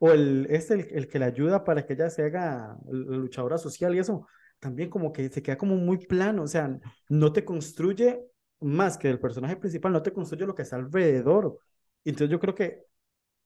O 0.00 0.10
el, 0.10 0.46
es 0.50 0.70
el, 0.70 0.86
el 0.90 1.08
que 1.08 1.18
le 1.18 1.26
ayuda 1.26 1.64
para 1.64 1.86
que 1.86 1.94
ella 1.94 2.10
se 2.10 2.24
haga 2.24 2.76
luchadora 2.90 3.58
social 3.58 3.94
y 3.94 3.98
eso 3.98 4.26
también 4.58 4.90
como 4.90 5.12
que 5.12 5.28
se 5.30 5.42
queda 5.42 5.56
como 5.58 5.76
muy 5.76 5.98
plano, 6.06 6.42
o 6.42 6.46
sea, 6.46 6.78
no 7.08 7.32
te 7.32 7.44
construye 7.44 8.22
más 8.60 8.98
que 8.98 9.08
el 9.08 9.18
personaje 9.18 9.56
principal, 9.56 9.92
no 9.92 10.02
te 10.02 10.12
construye 10.12 10.46
lo 10.46 10.54
que 10.54 10.62
está 10.62 10.76
alrededor. 10.76 11.58
Entonces 12.04 12.30
yo 12.30 12.38
creo 12.40 12.54
que 12.54 12.84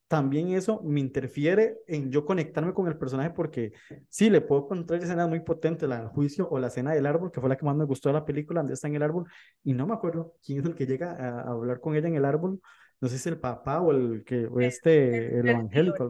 también 0.08 0.50
eso 0.50 0.82
me 0.82 1.00
interfiere 1.00 1.78
en 1.86 2.10
yo 2.10 2.24
conectarme 2.24 2.74
con 2.74 2.86
el 2.88 2.98
personaje 2.98 3.30
porque 3.30 3.72
sí, 4.08 4.28
le 4.30 4.40
puedo 4.40 4.68
contar 4.68 5.02
escenas 5.02 5.28
muy 5.28 5.40
potentes, 5.40 5.88
la 5.88 5.98
del 5.98 6.08
juicio 6.08 6.48
o 6.50 6.58
la 6.58 6.68
escena 6.68 6.92
del 6.92 7.06
árbol, 7.06 7.32
que 7.32 7.40
fue 7.40 7.48
la 7.48 7.56
que 7.56 7.64
más 7.64 7.76
me 7.76 7.84
gustó 7.84 8.10
de 8.10 8.14
la 8.14 8.24
película, 8.24 8.60
donde 8.60 8.74
está 8.74 8.88
en 8.88 8.96
el 8.96 9.02
árbol, 9.02 9.26
y 9.62 9.72
no 9.72 9.86
me 9.86 9.94
acuerdo 9.94 10.34
quién 10.44 10.60
es 10.60 10.66
el 10.66 10.74
que 10.74 10.86
llega 10.86 11.12
a, 11.12 11.50
hablar 11.50 11.80
con 11.80 11.96
ella 11.96 12.08
en 12.08 12.16
el 12.16 12.24
árbol, 12.24 12.60
no 13.04 13.10
sé 13.10 13.18
si 13.18 13.28
el 13.28 13.38
papá 13.38 13.82
o 13.82 13.92
el 13.92 14.24
que, 14.24 14.46
o 14.46 14.60
este, 14.60 15.38
el, 15.38 15.46
evangélico, 15.46 16.08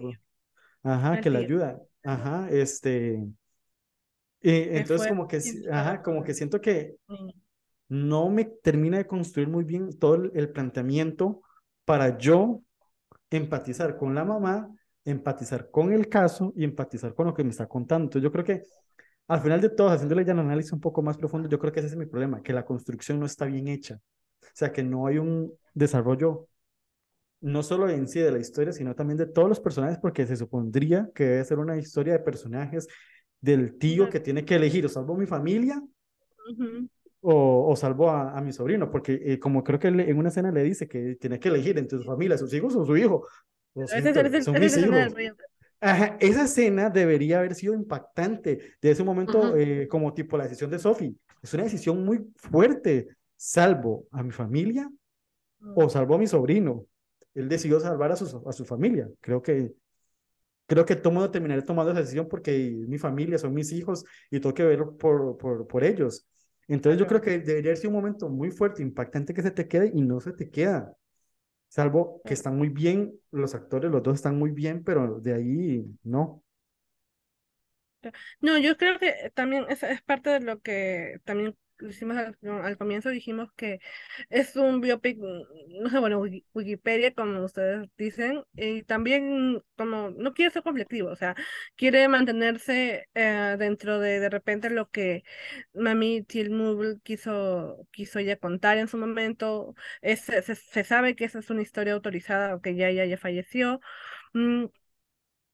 Ajá, 0.85 1.21
que 1.21 1.29
le 1.29 1.39
ayuda. 1.39 1.77
Ajá, 2.05 2.49
este, 2.53 3.21
entonces 4.41 5.09
como 5.09 5.27
que, 5.27 5.41
ajá, 5.73 6.03
como 6.03 6.23
que 6.23 6.35
siento 6.35 6.61
que 6.61 6.95
no 7.89 8.31
me 8.31 8.45
termina 8.45 8.99
de 8.99 9.09
construir 9.09 9.49
muy 9.49 9.65
bien 9.65 9.99
todo 9.99 10.31
el, 10.33 10.51
planteamiento 10.51 11.43
para 11.85 12.17
yo 12.17 12.63
empatizar 13.29 13.97
con 13.97 14.15
la 14.15 14.25
mamá, 14.25 14.73
empatizar 15.05 15.73
con 15.73 15.93
el 15.93 16.09
caso 16.09 16.53
y 16.55 16.63
empatizar 16.63 17.13
con 17.13 17.27
lo 17.27 17.35
que 17.35 17.43
me 17.43 17.51
está 17.51 17.67
contando. 17.67 18.05
Entonces 18.05 18.23
yo 18.23 18.31
creo 18.31 18.45
que 18.45 18.63
al 19.27 19.41
final 19.41 19.61
de 19.61 19.71
todo, 19.71 19.89
haciéndole 19.89 20.25
ya 20.25 20.33
un 20.33 20.39
análisis 20.39 20.73
un 20.73 20.81
poco 20.81 21.03
más 21.03 21.19
profundo, 21.19 21.49
yo 21.49 21.59
creo 21.59 21.73
que 21.73 21.81
ese 21.81 21.89
es 21.89 21.97
mi 21.97 22.07
problema, 22.07 22.41
que 22.41 22.53
la 22.53 22.65
construcción 22.65 23.19
no 23.19 23.27
está 23.27 23.47
bien 23.47 23.67
hecha. 23.67 23.99
O 24.43 24.57
sea, 24.57 24.71
que 24.71 24.85
no 24.85 25.09
hay 25.09 25.19
un 25.19 25.53
desarrollo 25.73 26.47
no 27.45 27.63
solo 27.63 27.91
en 27.91 28.09
sí 28.09 28.21
de 28.21 28.33
la 28.33 28.39
historia, 28.39 28.73
sino 28.73 28.95
también 28.95 29.19
de 29.19 29.27
todos 29.27 29.51
los 29.51 29.61
personajes, 29.61 29.99
porque 30.01 30.27
se 30.27 30.35
supondría 30.35 31.11
que 31.15 31.25
debe 31.25 31.45
ser 31.45 31.59
una 31.59 31.77
historia 31.77 32.15
de 32.15 32.21
personajes 32.21 32.89
del 33.39 33.77
tío 33.77 34.09
que 34.09 34.19
tiene 34.19 34.47
que 34.47 34.55
elegir, 34.55 34.87
o 34.87 34.89
salvo 34.89 35.15
a 35.15 35.19
mi 35.19 35.27
familia 35.27 35.83
o, 37.21 37.67
o, 37.69 37.77
salvo 37.77 38.11
a, 38.11 38.37
a, 38.37 38.41
mi 38.41 38.51
sobrino, 38.51 38.91
porque 38.91 39.21
eh, 39.23 39.39
como 39.39 39.63
creo 39.63 39.79
que 39.79 39.89
en 39.89 40.17
una 40.17 40.31
escena 40.31 40.51
le 40.51 40.63
dice 40.63 40.89
que 40.89 41.17
tiene 41.17 41.39
que 41.39 41.49
elegir 41.51 41.77
entre 41.79 41.99
su 41.99 42.05
familia, 42.05 42.39
sus 42.39 42.53
hijos 42.55 42.75
o 42.77 42.87
su 42.87 42.97
hijo. 42.97 43.27
son 44.43 44.59
mis 44.59 44.77
hijos. 44.79 45.15
esa 46.21 46.45
escena 46.45 46.89
debería 46.89 47.41
haber 47.41 47.55
sido 47.55 47.75
impactante 47.75 48.77
de 48.81 48.91
ese 48.91 49.05
momento, 49.05 49.55
eh, 49.55 49.87
como 49.87 50.15
tipo 50.15 50.39
la 50.39 50.45
decisión 50.45 50.71
de 50.71 50.79
Sophie. 50.79 51.15
Es 51.43 51.53
una 51.53 51.65
decisión 51.65 52.03
muy 52.07 52.27
fuerte. 52.37 53.09
Salvo 53.37 54.07
a 54.13 54.23
mi 54.23 54.31
familia 54.31 54.91
o 55.75 55.91
salvo 55.91 56.15
a 56.15 56.19
mi 56.19 56.27
sobrino. 56.27 56.87
Él 57.35 57.49
decidió 57.49 57.81
salvar 57.81 58.13
a 58.13 58.17
su, 58.17 58.43
a 58.49 58.53
su 58.53 58.65
familia. 58.65 59.09
Creo 59.21 59.43
que 59.43 59.75
creo 60.67 60.85
que 60.87 60.97
todo 60.97 61.13
mundo 61.13 61.31
terminaré 61.31 61.63
tomando 61.63 61.93
esa 61.93 62.01
decisión 62.01 62.29
porque 62.29 62.73
mi 62.89 62.99
familia, 62.99 63.39
son 63.39 63.55
mis 63.55 63.73
hijos 63.73 64.05
y 64.31 64.41
tengo 64.41 64.55
que 64.55 64.65
verlo 64.65 64.97
por, 64.97 65.37
por, 65.37 65.67
por 65.67 65.85
ellos. 65.85 66.27
Entonces 66.69 66.99
yo 66.99 67.07
creo 67.07 67.21
que 67.21 67.39
debería 67.39 67.77
ser 67.77 67.89
un 67.89 67.95
momento 67.95 68.29
muy 68.29 68.51
fuerte, 68.51 68.83
impactante 68.83 69.35
que 69.35 69.43
se 69.43 69.51
te 69.51 69.69
quede 69.69 69.91
y 69.95 70.03
no 70.03 70.21
se 70.21 70.33
te 70.33 70.51
queda. 70.51 70.95
Salvo 71.69 72.23
que 72.25 72.35
están 72.35 72.57
muy 72.57 72.69
bien, 72.69 73.15
los 73.33 73.55
actores, 73.55 73.91
los 73.91 74.03
dos 74.03 74.17
están 74.17 74.39
muy 74.39 74.53
bien, 74.53 74.85
pero 74.85 75.21
de 75.21 75.35
ahí 75.35 75.87
no. 76.05 76.43
No, 78.41 78.59
yo 78.59 78.77
creo 78.77 78.99
que 78.99 79.31
también 79.35 79.67
es, 79.69 79.83
es 79.83 80.03
parte 80.03 80.31
de 80.31 80.41
lo 80.41 80.61
que 80.61 81.21
también 81.25 81.57
hicimos 81.81 82.17
al, 82.17 82.77
comienzo, 82.79 83.11
dijimos 83.11 83.51
que 83.57 83.81
es 84.31 84.57
un 84.57 84.81
biopic, 84.81 85.19
no 85.19 85.91
sé, 85.91 85.99
bueno, 85.99 86.23
Wikipedia, 86.53 87.15
como 87.15 87.45
ustedes 87.45 87.89
dicen, 87.97 88.45
y 88.55 88.83
también 88.83 89.63
como 89.77 90.11
no 90.11 90.35
quiere 90.35 90.51
ser 90.53 90.63
conflictivo, 90.63 91.11
o 91.11 91.17
sea, 91.17 91.35
quiere 91.77 92.09
mantenerse 92.09 93.09
eh, 93.15 93.57
dentro 93.59 93.99
de 94.01 94.21
de 94.21 94.31
repente 94.31 94.71
lo 94.71 94.91
que 94.91 95.25
Mami 95.75 96.23
Till 96.23 96.51
quiso, 97.03 97.87
quiso 97.91 98.21
ya 98.21 98.37
contar 98.37 98.79
en 98.79 98.89
su 98.89 98.97
momento, 98.99 99.75
es, 100.03 100.21
se, 100.23 100.85
sabe 100.85 101.17
que 101.17 101.25
esa 101.25 101.39
es 101.41 101.51
una 101.51 101.63
historia 101.63 101.95
autorizada, 101.95 102.53
aunque 102.53 102.75
ya 102.77 102.89
ella 102.89 103.05
ya 103.07 103.19
falleció. 103.19 103.81
Mm, 104.35 104.67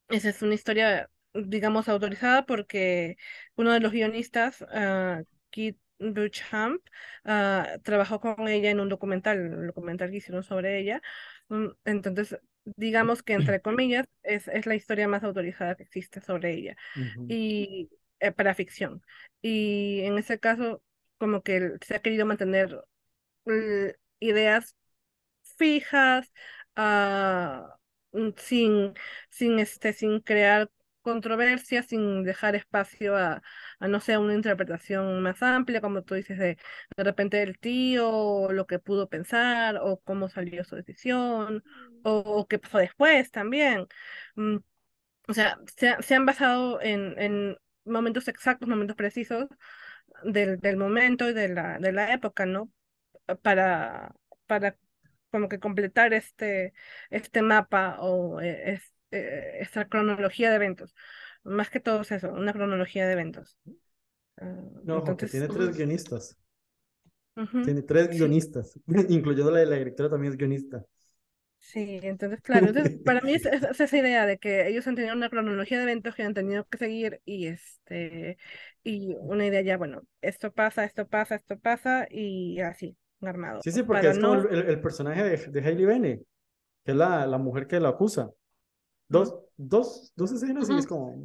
esa 0.08 0.28
es 0.30 0.42
una 0.42 0.54
historia 0.54 1.10
digamos, 1.34 1.88
autorizada 1.88 2.44
porque 2.46 3.16
uno 3.56 3.72
de 3.72 3.80
los 3.80 3.92
guionistas, 3.92 4.62
uh, 4.62 5.24
Kit 5.50 5.78
Buchamp 6.00 6.80
uh, 7.24 7.78
trabajó 7.82 8.20
con 8.20 8.48
ella 8.48 8.70
en 8.70 8.80
un 8.80 8.88
documental, 8.88 9.38
un 9.40 9.66
documental 9.66 10.10
que 10.10 10.16
hicieron 10.16 10.42
sobre 10.42 10.78
ella. 10.78 11.00
Mm, 11.48 11.68
entonces, 11.84 12.38
digamos 12.64 13.22
que 13.22 13.34
entre 13.34 13.60
comillas, 13.60 14.06
es, 14.22 14.48
es 14.48 14.66
la 14.66 14.74
historia 14.74 15.08
más 15.08 15.22
autorizada 15.24 15.76
que 15.76 15.84
existe 15.84 16.20
sobre 16.20 16.54
ella. 16.54 16.76
Y 17.28 17.90
eh, 18.20 18.32
para 18.32 18.54
ficción. 18.54 19.02
Y 19.42 20.00
en 20.04 20.18
ese 20.18 20.40
caso, 20.40 20.82
como 21.18 21.42
que 21.42 21.76
se 21.86 21.94
ha 21.96 22.00
querido 22.00 22.26
mantener 22.26 22.84
ideas 24.20 24.74
fijas, 25.56 26.32
uh, 26.76 27.66
sin, 28.36 28.94
sin, 29.30 29.58
este, 29.58 29.92
sin 29.92 30.20
crear 30.20 30.70
controversia 31.02 31.82
sin 31.82 32.22
dejar 32.24 32.54
espacio 32.56 33.16
a, 33.16 33.42
a, 33.78 33.88
no 33.88 34.00
sé, 34.00 34.18
una 34.18 34.34
interpretación 34.34 35.22
más 35.22 35.42
amplia, 35.42 35.80
como 35.80 36.02
tú 36.02 36.14
dices, 36.14 36.38
de, 36.38 36.58
de 36.96 37.04
repente 37.04 37.42
el 37.42 37.58
tío, 37.58 38.08
o 38.10 38.52
lo 38.52 38.66
que 38.66 38.78
pudo 38.78 39.08
pensar, 39.08 39.78
o 39.82 40.00
cómo 40.00 40.28
salió 40.28 40.64
su 40.64 40.76
decisión, 40.76 41.62
o, 42.02 42.46
qué 42.48 42.58
pasó 42.58 42.78
después 42.78 43.30
también. 43.30 43.86
Mm, 44.36 44.56
o 45.28 45.34
sea, 45.34 45.58
se, 45.76 45.96
se 46.02 46.14
han 46.14 46.26
basado 46.26 46.80
en, 46.82 47.18
en 47.20 47.56
momentos 47.84 48.28
exactos, 48.28 48.68
momentos 48.68 48.96
precisos 48.96 49.48
del, 50.24 50.60
del 50.60 50.76
momento 50.76 51.28
y 51.28 51.32
de 51.34 51.48
la, 51.48 51.78
de 51.78 51.92
la 51.92 52.12
época, 52.14 52.46
¿no? 52.46 52.70
Para, 53.42 54.14
para 54.46 54.76
como 55.30 55.48
que 55.48 55.60
completar 55.60 56.12
este, 56.14 56.72
este 57.10 57.42
mapa 57.42 57.98
o 58.00 58.40
este 58.40 58.92
eh, 59.10 59.58
esta 59.60 59.86
cronología 59.88 60.50
de 60.50 60.56
eventos. 60.56 60.94
Más 61.42 61.70
que 61.70 61.80
todo 61.80 62.02
es 62.02 62.12
eso, 62.12 62.32
una 62.32 62.52
cronología 62.52 63.06
de 63.06 63.12
eventos. 63.12 63.58
Ah, 64.36 64.56
no, 64.84 65.04
porque 65.04 65.26
tiene 65.26 65.48
tres 65.48 65.76
guionistas. 65.76 66.36
Tiene 67.64 67.82
tres 67.82 68.08
guionistas, 68.10 68.78
incluyendo 69.08 69.50
la 69.50 69.60
de 69.60 69.66
la 69.66 69.76
directora 69.76 70.10
también 70.10 70.32
es 70.32 70.38
guionista. 70.38 70.84
Sí, 71.58 72.00
entonces, 72.02 72.40
claro, 72.42 72.68
entonces 72.68 72.98
para 73.04 73.20
mí 73.20 73.34
es, 73.34 73.46
esa 73.46 73.96
idea 73.96 74.26
de 74.26 74.38
que 74.38 74.68
ellos 74.68 74.86
han 74.86 74.94
tenido 74.94 75.14
una 75.14 75.30
cronología 75.30 75.78
de 75.78 75.84
eventos 75.84 76.14
que 76.14 76.22
han 76.22 76.34
tenido 76.34 76.66
que 76.66 76.78
seguir 76.78 77.20
y 77.24 77.46
este 77.46 78.38
y 78.82 79.14
una 79.20 79.46
idea 79.46 79.60
ya, 79.62 79.76
bueno, 79.76 80.02
esto 80.20 80.52
pasa, 80.52 80.84
esto 80.84 81.06
pasa, 81.06 81.36
esto 81.36 81.58
pasa 81.58 82.06
y 82.10 82.60
así, 82.60 82.96
armado. 83.20 83.60
Sí, 83.62 83.72
sí, 83.72 83.82
porque 83.82 84.08
es 84.08 84.18
como 84.18 84.34
el, 84.34 84.68
el, 84.68 84.80
personaje 84.80 85.22
de, 85.22 85.36
de 85.36 85.60
Hailey 85.60 85.84
Bennett, 85.84 86.22
que 86.84 86.92
es 86.92 86.96
la, 86.96 87.26
la 87.26 87.38
mujer 87.38 87.66
que 87.66 87.80
lo 87.80 87.88
acusa 87.88 88.30
dos, 89.10 89.34
dos, 89.58 90.12
dos 90.16 90.32
escenas 90.32 90.70
y 90.70 90.78
es 90.78 90.86
como... 90.88 91.22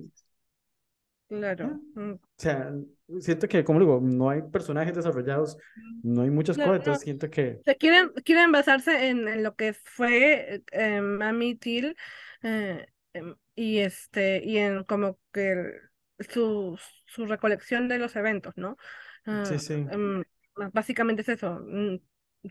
Claro. 1.27 1.65
Ah, 1.65 1.79
mm. 1.95 2.19
O 2.37 2.41
sea, 2.41 2.73
siento 3.21 3.47
que, 3.47 3.63
como 3.63 3.79
digo, 3.79 3.99
no 4.01 4.29
hay 4.29 4.41
personajes 4.43 4.95
desarrollados, 4.95 5.57
no 6.03 6.21
hay 6.23 6.29
muchas 6.29 6.57
cosas, 6.57 6.71
no. 6.71 6.75
entonces 6.77 7.03
siento 7.03 7.29
que... 7.29 7.61
O 7.61 7.63
sea, 7.65 7.75
quieren, 7.75 8.09
quieren 8.25 8.51
basarse 8.51 9.09
en, 9.09 9.27
en 9.27 9.43
lo 9.43 9.55
que 9.55 9.73
fue 9.73 10.63
eh, 10.71 11.01
Mami 11.01 11.55
Till 11.55 11.95
eh, 12.43 12.87
em, 13.13 13.35
y 13.55 13.79
este 13.79 14.43
y 14.45 14.57
en 14.59 14.83
como 14.85 15.19
que 15.33 15.51
el- 15.53 15.73
su, 16.29 16.79
su 17.07 17.25
recolección 17.25 17.87
de 17.89 17.99
los 17.99 18.15
eventos, 18.15 18.53
¿no? 18.57 18.77
Sí, 19.43 19.57
Ah, 19.57 19.59
sí. 19.59 19.73
em, 19.87 20.23
básicamente 20.73 21.23
es 21.23 21.29
eso. 21.29 21.59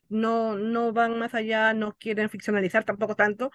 No, 0.08 0.56
no 0.56 0.92
van 0.92 1.18
más 1.18 1.34
allá, 1.34 1.74
no 1.74 1.94
quieren 1.98 2.30
ficcionalizar 2.30 2.84
tampoco 2.84 3.14
tanto, 3.16 3.50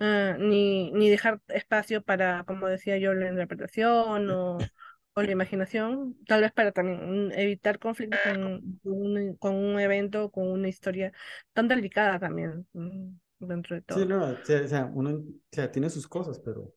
ah, 0.00 0.36
ni, 0.38 0.90
ni 0.92 1.10
dejar 1.10 1.40
espacio 1.48 2.02
para, 2.02 2.44
como 2.44 2.68
decía 2.68 2.98
yo, 2.98 3.14
la 3.14 3.28
interpretación 3.30 4.30
o, 4.30 4.70
o 5.14 5.22
la 5.22 5.32
imaginación, 5.32 6.16
tal 6.26 6.42
vez 6.42 6.52
para 6.52 6.72
también 6.72 7.32
evitar 7.34 7.78
conflictos 7.78 8.20
con, 8.22 8.62
con 8.82 8.92
un, 8.92 9.36
con 9.36 9.54
un 9.56 9.80
evento, 9.80 10.30
con 10.30 10.48
una 10.50 10.68
historia 10.68 11.12
tan 11.52 11.68
delicada 11.68 12.18
también, 12.18 12.66
mm, 12.72 13.16
dentro 13.40 13.76
de 13.76 13.82
Sí, 13.88 14.04
todo. 14.04 14.06
no, 14.06 14.24
o 14.32 14.44
sea, 14.44 14.90
uno, 14.92 15.10
o 15.18 15.24
sea, 15.52 15.70
tiene 15.70 15.88
sus 15.90 16.08
cosas, 16.08 16.40
pero 16.40 16.72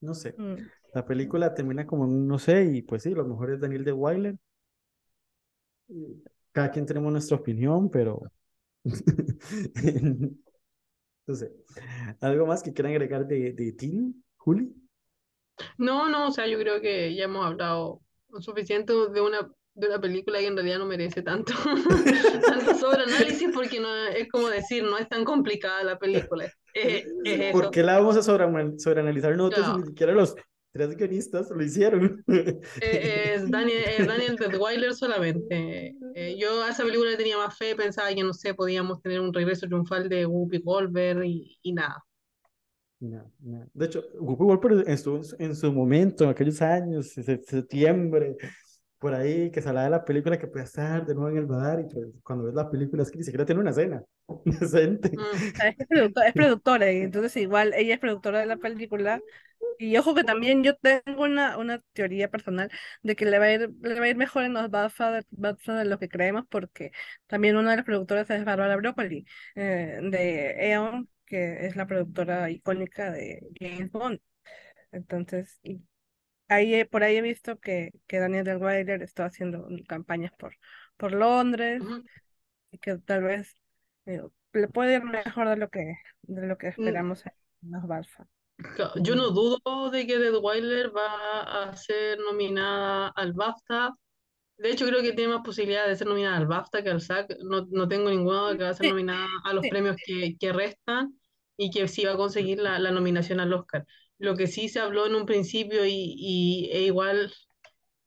no 0.00 0.14
sé. 0.14 0.38
Mm. 0.38 0.70
La 0.94 1.06
película 1.06 1.54
termina 1.54 1.86
como, 1.86 2.04
en 2.06 2.12
un 2.12 2.28
no 2.28 2.38
sé, 2.38 2.64
y 2.66 2.82
pues 2.82 3.02
sí, 3.04 3.10
lo 3.12 3.24
mejor 3.26 3.52
es 3.52 3.60
Daniel 3.60 3.84
de 3.84 3.92
Wilder. 3.92 4.36
Cada 6.52 6.70
quien 6.70 6.86
tenemos 6.86 7.12
nuestra 7.12 7.36
opinión, 7.36 7.90
pero 7.90 8.20
sé. 11.34 11.52
¿Algo 12.20 12.46
más 12.46 12.62
que 12.62 12.72
quieran 12.72 12.92
agregar 12.92 13.26
de, 13.26 13.52
de 13.52 13.72
Teen, 13.72 14.24
Juli? 14.36 14.72
No, 15.78 16.08
no, 16.08 16.28
o 16.28 16.30
sea, 16.30 16.46
yo 16.46 16.58
creo 16.58 16.80
que 16.80 17.14
ya 17.14 17.24
hemos 17.24 17.44
hablado 17.44 18.00
suficiente 18.40 18.92
de 18.92 19.20
una, 19.20 19.50
de 19.74 19.86
una 19.88 20.00
película 20.00 20.38
que 20.38 20.46
en 20.46 20.54
realidad 20.56 20.78
no 20.78 20.86
merece 20.86 21.22
tanto, 21.22 21.52
tanto 22.46 22.74
sobreanálisis 22.74 23.48
porque 23.54 23.80
no 23.80 23.88
es 24.08 24.28
como 24.28 24.48
decir, 24.48 24.84
no 24.84 24.98
es 24.98 25.08
tan 25.08 25.24
complicada 25.24 25.82
la 25.82 25.98
película. 25.98 26.44
Es, 26.74 27.06
es 27.24 27.52
¿Por 27.52 27.62
eso. 27.64 27.70
qué 27.70 27.82
la 27.82 27.98
vamos 27.98 28.16
a 28.16 28.22
sobre- 28.22 28.78
sobreanalizar 28.78 29.34
nosotros 29.34 29.66
No. 29.66 29.78
ni 29.78 29.86
siquiera 29.86 30.12
los 30.12 30.34
tres 30.76 30.96
guionistas 30.96 31.50
lo 31.50 31.62
hicieron? 31.62 32.24
Eh, 32.80 33.34
es 33.34 33.50
Daniel, 33.50 33.84
es 33.98 34.06
Daniel 34.06 34.36
Detweiler 34.36 34.94
solamente. 34.94 35.94
Eh, 36.14 36.36
yo 36.38 36.62
a 36.62 36.70
esa 36.70 36.84
película 36.84 37.10
le 37.10 37.16
tenía 37.16 37.36
más 37.36 37.56
fe, 37.56 37.74
pensaba 37.74 38.08
que, 38.14 38.22
no 38.22 38.32
sé, 38.32 38.54
podíamos 38.54 39.00
tener 39.02 39.20
un 39.20 39.32
regreso 39.32 39.66
triunfal 39.66 40.08
de 40.08 40.26
Whoopi 40.26 40.58
Goldberg 40.58 41.24
y, 41.24 41.58
y 41.62 41.72
nada. 41.72 42.04
No, 43.00 43.30
no. 43.40 43.68
De 43.74 43.86
hecho, 43.86 44.04
Whoopi 44.18 44.44
Goldberg 44.44 44.88
estuvo 44.88 45.16
en 45.16 45.24
su, 45.24 45.36
en 45.38 45.56
su 45.56 45.72
momento, 45.72 46.24
en 46.24 46.30
aquellos 46.30 46.62
años, 46.62 47.16
en 47.18 47.44
septiembre, 47.44 48.36
por 48.98 49.14
ahí, 49.14 49.50
que 49.50 49.62
se 49.62 49.72
de 49.72 49.90
la 49.90 50.04
película 50.04 50.38
que 50.38 50.46
puede 50.46 50.64
estar 50.64 51.04
de 51.06 51.14
nuevo 51.14 51.30
en 51.30 51.38
el 51.38 51.46
bar, 51.46 51.80
y 51.80 51.84
pues 51.84 52.06
cuando 52.22 52.44
ves 52.44 52.54
la 52.54 52.70
película 52.70 53.02
es 53.02 53.10
que 53.10 53.18
ni 53.18 53.24
siquiera 53.24 53.44
tiene 53.44 53.60
una 53.60 53.70
escena 53.70 54.02
decente. 54.44 55.10
Mm. 55.10 55.46
Es, 55.46 55.76
que 55.76 55.82
es 55.82 55.88
producto- 55.88 56.22
es 56.22 56.32
productora 56.32 56.90
entonces 56.90 57.36
igual 57.36 57.72
ella 57.76 57.94
es 57.94 58.00
productora 58.00 58.40
de 58.40 58.46
la 58.46 58.56
película 58.56 59.20
y 59.78 59.96
ojo 59.98 60.14
que 60.14 60.24
también 60.24 60.62
yo 60.64 60.74
tengo 60.76 61.24
una, 61.24 61.58
una 61.58 61.80
teoría 61.92 62.30
personal 62.30 62.70
de 63.02 63.16
que 63.16 63.26
le 63.26 63.38
va 63.38 63.46
a 63.46 63.52
ir, 63.52 63.70
le 63.82 64.00
va 64.00 64.06
a 64.06 64.08
ir 64.08 64.16
mejor 64.16 64.44
en 64.44 64.54
los 64.54 64.70
BAFTA 64.70 65.22
de 65.22 65.84
lo 65.84 65.98
que 65.98 66.08
creemos 66.08 66.44
porque 66.48 66.92
también 67.26 67.56
una 67.56 67.70
de 67.70 67.76
las 67.76 67.84
productoras 67.84 68.30
es 68.30 68.44
Barbara 68.44 68.76
Broccoli 68.76 69.26
eh, 69.54 69.98
de 70.02 70.70
Eon 70.70 71.08
que 71.26 71.66
es 71.66 71.76
la 71.76 71.86
productora 71.86 72.50
icónica 72.50 73.10
de 73.10 73.40
James 73.60 73.90
Bond 73.90 74.20
entonces 74.92 75.60
ahí 76.48 76.84
por 76.84 77.02
ahí 77.04 77.16
he 77.16 77.22
visto 77.22 77.58
que, 77.60 77.92
que 78.06 78.18
Daniel 78.20 78.44
Delweiler 78.44 79.02
está 79.02 79.26
haciendo 79.26 79.66
campañas 79.88 80.32
por, 80.38 80.56
por 80.96 81.12
Londres 81.12 81.82
Ujú. 81.82 82.04
y 82.70 82.78
que 82.78 82.98
tal 82.98 83.24
vez 83.24 83.54
digo, 84.06 84.32
le 84.52 84.68
puede 84.68 84.96
ir 84.96 85.04
mejor 85.04 85.48
de 85.48 85.56
lo 85.56 85.70
que, 85.70 85.94
de 86.22 86.46
lo 86.46 86.58
que 86.58 86.68
Mm. 86.68 86.72
esperamos 86.76 87.24
en 87.26 87.32
los 87.72 87.86
BAFTA. 87.86 88.28
Ca- 88.76 88.92
Yo 89.02 89.14
no 89.16 89.30
dudo 89.30 89.90
de 89.90 90.06
que 90.06 90.18
Detweiler 90.18 90.90
va 90.96 91.42
a 91.64 91.76
ser 91.76 92.18
nominada 92.18 93.08
al 93.08 93.32
BAFTA. 93.32 93.94
De 94.58 94.70
hecho, 94.70 94.86
creo 94.86 95.02
que 95.02 95.12
tiene 95.14 95.34
más 95.34 95.44
posibilidades 95.44 95.90
de 95.90 95.96
ser 95.98 96.08
nominada 96.08 96.38
al 96.38 96.46
BAFTA 96.46 96.82
que 96.82 96.90
al 96.90 96.98
SAG. 96.98 97.28
No, 97.44 97.66
no 97.70 97.88
tengo 97.88 98.10
ninguna 98.10 98.38
duda 98.40 98.50
de 98.52 98.58
que 98.58 98.64
va 98.64 98.70
a 98.70 98.74
ser 98.74 98.86
nominada 98.86 99.26
a 99.44 99.52
los 99.54 99.62
sí. 99.62 99.68
premios 99.68 99.98
que, 100.04 100.36
que 100.38 100.52
restan 100.52 101.18
y 101.56 101.70
que 101.70 101.88
sí 101.88 102.04
va 102.06 102.12
a 102.14 102.16
conseguir 102.16 102.58
la, 102.60 102.78
la 102.78 102.90
nominación 102.92 103.40
al 103.40 103.52
Oscar. 103.54 103.86
Lo 104.18 104.36
que 104.36 104.46
sí 104.46 104.68
se 104.68 104.80
habló 104.80 105.06
en 105.06 105.14
un 105.14 105.26
principio 105.26 105.84
y, 105.86 106.14
y 106.16 106.70
e 106.72 106.82
igual 106.82 107.32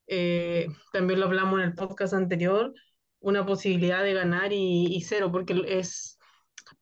eh, 0.06 0.66
también 0.92 1.20
lo 1.20 1.26
hablamos 1.26 1.60
en 1.60 1.66
el 1.66 1.74
podcast 1.74 2.14
anterior, 2.14 2.74
una 3.20 3.46
posibilidad 3.46 4.02
de 4.02 4.14
ganar 4.14 4.52
y, 4.52 4.86
y 4.94 5.00
cero, 5.02 5.30
porque 5.30 5.62
es, 5.68 6.18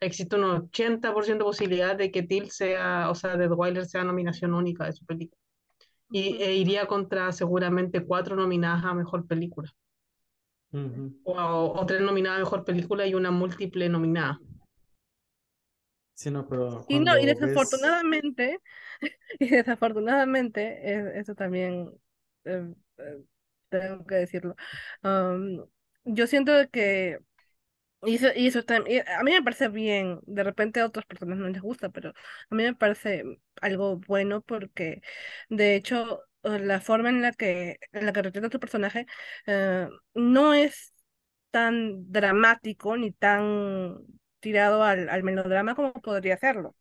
existe 0.00 0.36
una 0.36 0.56
80% 0.56 1.44
posibilidad 1.44 1.96
de 1.96 2.10
que 2.10 2.22
Till 2.22 2.50
sea, 2.50 3.10
o 3.10 3.14
sea, 3.14 3.36
de 3.36 3.48
Wilder 3.48 3.86
sea 3.86 4.04
nominación 4.04 4.54
única 4.54 4.86
de 4.86 4.92
su 4.94 5.04
película. 5.04 5.40
Y 6.10 6.42
e 6.42 6.54
iría 6.56 6.86
contra 6.86 7.32
seguramente 7.32 8.04
cuatro 8.04 8.36
nominadas 8.36 8.84
a 8.84 8.94
mejor 8.94 9.26
película. 9.26 9.70
O, 11.22 11.32
o 11.80 11.86
tres 11.86 12.00
nominadas 12.00 12.38
a 12.38 12.44
mejor 12.44 12.64
película 12.64 13.06
y 13.06 13.14
una 13.14 13.30
múltiple 13.30 13.88
nominada. 13.88 14.42
Sí, 16.18 16.30
no, 16.30 16.46
pero 16.48 16.84
Y 16.86 17.00
no, 17.00 17.18
y 17.18 17.26
ves... 17.26 17.26
desafortunadamente, 17.26 18.60
y 19.38 19.48
desafortunadamente, 19.48 20.80
eh, 20.94 21.12
eso 21.20 21.34
también 21.34 21.90
eh, 22.44 22.74
eh, 22.98 23.24
tengo 23.68 24.06
que 24.06 24.14
decirlo. 24.16 24.56
yo 26.04 26.26
siento 26.26 26.52
que, 26.72 27.18
y 28.04 28.16
eso, 28.16 28.28
y 28.36 28.48
eso 28.48 28.64
también, 28.64 29.04
a 29.08 29.22
mí 29.24 29.32
me 29.32 29.42
parece 29.42 29.68
bien, 29.68 30.20
de 30.24 30.44
repente 30.44 30.80
a 30.80 30.86
otras 30.86 31.06
personas 31.06 31.38
no 31.38 31.48
les 31.48 31.62
gusta, 31.62 31.90
pero 31.90 32.10
a 32.10 32.54
mí 32.54 32.62
me 32.64 32.74
parece 32.76 33.24
algo 33.62 33.98
bueno 33.98 34.42
porque, 34.42 35.02
de 35.50 35.76
hecho, 35.76 36.22
la 36.42 36.80
forma 36.80 37.10
en 37.10 37.22
la 37.22 37.32
que, 37.32 37.78
en 37.92 38.06
la 38.06 38.12
que 38.12 38.22
retrata 38.22 38.50
tu 38.50 38.60
personaje 38.60 39.06
eh, 39.46 39.88
no 40.14 40.54
es 40.54 40.94
tan 41.50 42.10
dramático 42.12 42.96
ni 42.96 43.12
tan 43.12 43.98
tirado 44.40 44.82
al, 44.84 45.08
al 45.08 45.22
melodrama 45.22 45.74
como 45.74 45.92
podría 45.94 46.36
serlo. 46.38 46.76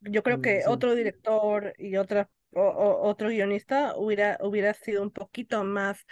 Yo 0.00 0.22
creo 0.22 0.40
Mm, 0.40 0.42
que 0.42 0.62
Sí. 0.64 0.72
otro 0.72 0.94
director 0.94 1.74
y 1.78 1.96
otra, 1.96 2.30
o- 2.54 2.60
o- 2.62 3.08
otro 3.08 3.28
guionista 3.30 3.94
hubiera, 3.96 4.38
hubiera 4.42 4.74
sido 4.74 5.02
un 5.02 5.10
poquito 5.12 5.64
más 5.64 6.06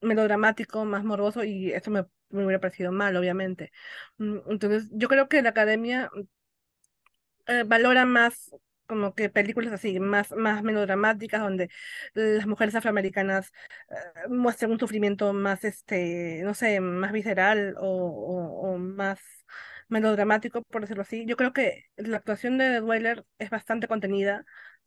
melodramático, 0.00 0.84
más 0.84 1.04
morboso, 1.04 1.44
y 1.44 1.72
eso 1.72 1.90
me, 1.90 2.06
me 2.30 2.44
hubiera 2.44 2.60
parecido 2.60 2.92
mal, 2.92 3.16
obviamente. 3.16 3.72
Mm, 4.18 4.38
Entonces, 4.50 4.88
yo 4.92 5.08
creo 5.08 5.28
que 5.28 5.42
la 5.42 5.50
academia 5.50 6.10
eh, 7.46 7.64
valora 7.66 8.04
más 8.06 8.50
como 8.86 9.14
que 9.14 9.28
películas 9.30 9.72
así, 9.72 10.00
más, 10.00 10.32
más 10.32 10.62
melodramáticas, 10.64 11.40
donde 11.40 11.70
las 12.14 12.46
mujeres 12.46 12.74
afroamericanas 12.74 13.52
eh, 13.90 14.28
muestran 14.28 14.72
un 14.72 14.80
sufrimiento 14.80 15.32
más, 15.32 15.62
este, 15.64 16.40
no 16.42 16.54
sé, 16.54 16.80
más 16.80 17.12
visceral 17.12 17.76
o, 17.78 17.84
o, 17.86 18.72
o 18.74 18.78
más 18.78 19.20
melodramático, 19.90 20.62
por 20.62 20.82
decirlo 20.82 21.02
así. 21.02 21.26
Yo 21.26 21.36
creo 21.36 21.52
que 21.52 21.84
la 21.96 22.18
actuación 22.18 22.58
de 22.58 22.80
Dweller 22.80 23.26
es 23.38 23.50
bastante 23.50 23.88
contenida 23.88 24.44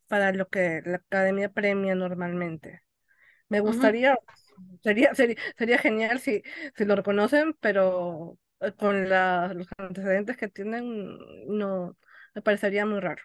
para 0.08 0.32
lo 0.32 0.48
que 0.48 0.82
la 0.84 0.96
academia 0.96 1.52
premia 1.52 1.94
normalmente. 1.94 2.82
Me 3.48 3.60
gustaría, 3.60 4.16
sería, 4.82 5.14
sería, 5.14 5.36
sería 5.56 5.78
genial 5.78 6.20
si, 6.20 6.42
si 6.76 6.84
lo 6.84 6.96
reconocen, 6.96 7.54
pero 7.60 8.38
eh, 8.60 8.72
con 8.72 9.08
la, 9.08 9.52
los 9.54 9.68
antecedentes 9.78 10.36
que 10.36 10.48
tienen, 10.48 11.18
no, 11.46 11.96
me 12.34 12.42
parecería 12.42 12.86
muy 12.86 13.00
raro. 13.00 13.22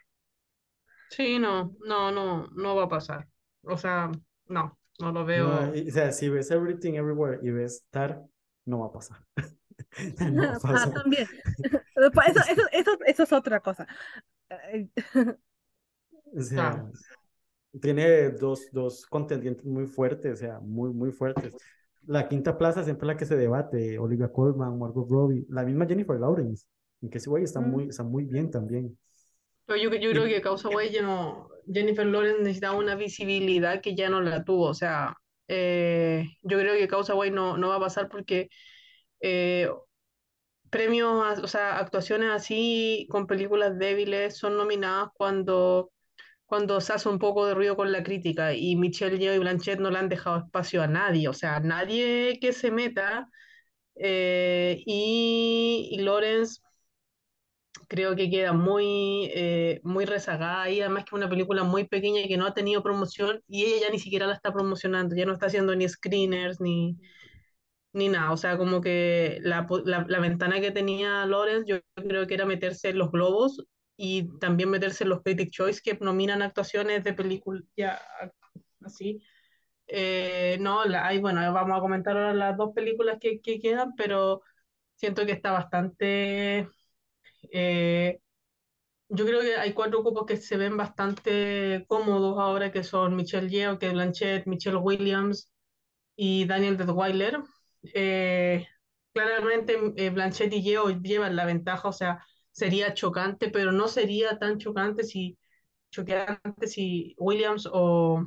Sí, 1.09 1.39
no, 1.39 1.75
no, 1.85 2.11
no, 2.11 2.47
no 2.51 2.75
va 2.75 2.83
a 2.83 2.89
pasar. 2.89 3.27
O 3.63 3.77
sea, 3.77 4.11
no, 4.47 4.79
no 4.99 5.11
lo 5.11 5.25
veo. 5.25 5.49
o 5.49 5.91
sea, 5.91 6.11
si 6.11 6.29
ves 6.29 6.51
Everything 6.51 6.93
Everywhere 6.93 7.39
y 7.41 7.49
ves 7.49 7.85
Tar, 7.89 8.21
no 8.65 8.79
va 8.79 8.87
a 8.87 8.91
pasar. 8.91 9.17
No 10.31 10.57
Ah, 10.63 10.91
también. 10.93 11.27
Eso, 11.95 12.41
eso, 12.49 12.63
eso, 12.71 12.91
eso 13.05 13.23
es 13.23 13.33
otra 13.33 13.59
cosa. 13.59 13.87
O 16.35 16.41
sea, 16.41 16.85
tiene 17.81 18.31
dos, 18.31 18.69
dos 18.71 19.05
contendientes 19.05 19.65
muy 19.65 19.85
fuertes, 19.87 20.33
o 20.33 20.35
sea, 20.37 20.59
muy, 20.59 20.91
muy 20.93 21.11
fuertes. 21.11 21.53
La 22.05 22.27
quinta 22.27 22.57
plaza 22.57 22.83
siempre 22.83 23.05
es 23.05 23.07
la 23.07 23.17
que 23.17 23.25
se 23.25 23.35
debate, 23.37 23.99
Olivia 23.99 24.31
Colman, 24.31 24.77
Margot 24.79 25.07
Robbie, 25.09 25.45
la 25.49 25.63
misma 25.63 25.85
Jennifer 25.85 26.19
Lawrence, 26.19 26.65
y 27.01 27.09
que 27.09 27.17
ese 27.17 27.29
güey 27.29 27.43
está 27.43 27.59
Mm. 27.59 27.69
muy, 27.71 27.89
está 27.89 28.03
muy 28.03 28.25
bien 28.25 28.49
también. 28.49 28.97
Pero 29.65 29.79
yo, 29.79 29.89
yo 29.95 30.11
creo 30.11 30.25
que 30.25 30.41
Causa 30.41 30.69
Güey 30.69 30.91
no, 31.01 31.49
Jennifer 31.71 32.05
Lawrence 32.05 32.39
necesitaba 32.41 32.77
una 32.77 32.95
visibilidad 32.95 33.81
que 33.81 33.95
ya 33.95 34.09
no 34.09 34.21
la 34.21 34.43
tuvo. 34.43 34.65
O 34.65 34.73
sea, 34.73 35.15
eh, 35.47 36.25
yo 36.41 36.57
creo 36.59 36.75
que 36.75 36.87
Causa 36.87 37.13
Güey 37.13 37.31
no, 37.31 37.57
no 37.57 37.69
va 37.69 37.75
a 37.75 37.79
pasar 37.79 38.09
porque 38.09 38.49
eh, 39.21 39.69
premios, 40.69 41.39
o 41.39 41.47
sea, 41.47 41.77
actuaciones 41.79 42.29
así 42.31 43.07
con 43.09 43.27
películas 43.27 43.77
débiles 43.79 44.37
son 44.37 44.57
nominadas 44.57 45.09
cuando 45.13 45.91
cuando 46.45 46.81
se 46.81 46.93
hace 46.93 47.09
un 47.09 47.19
poco 47.19 47.45
de 47.45 47.53
ruido 47.55 47.75
con 47.77 47.91
la 47.91 48.03
crítica 48.03 48.53
y 48.55 48.75
Michelle 48.75 49.19
Yeoh 49.19 49.35
y 49.35 49.39
Blanchett 49.39 49.79
no 49.79 49.91
le 49.91 49.99
han 49.99 50.09
dejado 50.09 50.39
espacio 50.39 50.81
a 50.83 50.87
nadie, 50.87 51.29
o 51.29 51.33
sea, 51.33 51.59
nadie 51.61 52.39
que 52.41 52.53
se 52.53 52.71
meta 52.71 53.29
eh, 53.95 54.81
y, 54.85 55.89
y 55.91 55.99
Lawrence 56.03 56.61
creo 57.87 58.15
que 58.15 58.29
queda 58.29 58.53
muy, 58.53 59.31
eh, 59.33 59.81
muy 59.83 60.05
rezagada 60.05 60.69
y 60.69 60.81
además 60.81 61.03
que 61.03 61.09
es 61.09 61.13
una 61.13 61.29
película 61.29 61.63
muy 61.63 61.87
pequeña 61.87 62.21
y 62.21 62.27
que 62.27 62.37
no 62.37 62.45
ha 62.47 62.53
tenido 62.53 62.83
promoción 62.83 63.41
y 63.47 63.65
ella 63.65 63.87
ya 63.87 63.91
ni 63.91 63.99
siquiera 63.99 64.27
la 64.27 64.33
está 64.35 64.53
promocionando, 64.53 65.15
ya 65.15 65.25
no 65.25 65.33
está 65.33 65.47
haciendo 65.47 65.75
ni 65.75 65.87
screeners 65.89 66.61
ni, 66.61 66.97
ni 67.93 68.09
nada, 68.09 68.31
o 68.31 68.37
sea, 68.37 68.57
como 68.57 68.81
que 68.81 69.39
la, 69.41 69.67
la, 69.85 70.05
la 70.07 70.19
ventana 70.19 70.61
que 70.61 70.71
tenía 70.71 71.25
Lawrence 71.25 71.65
yo 71.67 71.77
creo 71.95 72.27
que 72.27 72.35
era 72.35 72.45
meterse 72.45 72.89
en 72.89 72.99
los 72.99 73.11
globos 73.11 73.65
y 73.97 74.29
también 74.39 74.69
meterse 74.69 75.03
en 75.03 75.09
los 75.11 75.21
Critic 75.23 75.51
Choice 75.51 75.81
que 75.83 75.97
nominan 76.01 76.41
actuaciones 76.41 77.03
de 77.03 77.13
película, 77.13 77.61
ya 77.75 77.99
así. 78.85 79.21
Eh, 79.87 80.57
no, 80.61 80.85
la, 80.85 81.11
bueno, 81.19 81.41
vamos 81.53 81.77
a 81.77 81.81
comentar 81.81 82.17
ahora 82.17 82.33
las 82.33 82.57
dos 82.57 82.73
películas 82.75 83.17
que, 83.21 83.41
que 83.41 83.59
quedan, 83.59 83.95
pero 83.95 84.41
siento 84.95 85.25
que 85.25 85.33
está 85.33 85.51
bastante... 85.51 86.69
Eh, 87.51 88.19
yo 89.09 89.25
creo 89.25 89.41
que 89.41 89.55
hay 89.55 89.73
cuatro 89.73 90.03
cupos 90.03 90.25
que 90.25 90.37
se 90.37 90.57
ven 90.57 90.77
bastante 90.77 91.85
cómodos 91.87 92.37
ahora, 92.39 92.71
que 92.71 92.83
son 92.83 93.15
Michelle 93.15 93.49
Yeoh, 93.49 93.79
que 93.79 93.89
Blanchett, 93.89 94.45
Michelle 94.47 94.77
Williams 94.77 95.51
y 96.15 96.45
Daniel 96.45 96.77
Detweiler. 96.77 97.39
Eh, 97.83 98.67
claramente 99.13 99.77
eh, 99.97 100.09
Blanchett 100.09 100.53
y 100.53 100.61
Yeoh 100.63 100.89
llevan 101.01 101.35
la 101.35 101.45
ventaja, 101.45 101.87
o 101.87 101.93
sea, 101.93 102.25
sería 102.51 102.93
chocante, 102.93 103.49
pero 103.49 103.71
no 103.71 103.87
sería 103.87 104.37
tan 104.39 104.57
chocante 104.59 105.03
si, 105.03 105.37
chocante 105.91 106.67
si 106.67 107.15
Williams 107.19 107.67
o, 107.71 108.25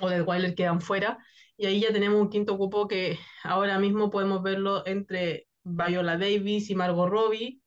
o 0.00 0.08
Detweiler 0.08 0.54
quedan 0.54 0.80
fuera. 0.80 1.18
Y 1.56 1.66
ahí 1.66 1.80
ya 1.80 1.92
tenemos 1.92 2.20
un 2.20 2.30
quinto 2.30 2.56
cupo 2.58 2.88
que 2.88 3.18
ahora 3.44 3.78
mismo 3.78 4.10
podemos 4.10 4.42
verlo 4.42 4.86
entre 4.86 5.48
Viola 5.62 6.16
Davis 6.18 6.70
y 6.70 6.74
Margot 6.74 7.08
Robbie. 7.08 7.60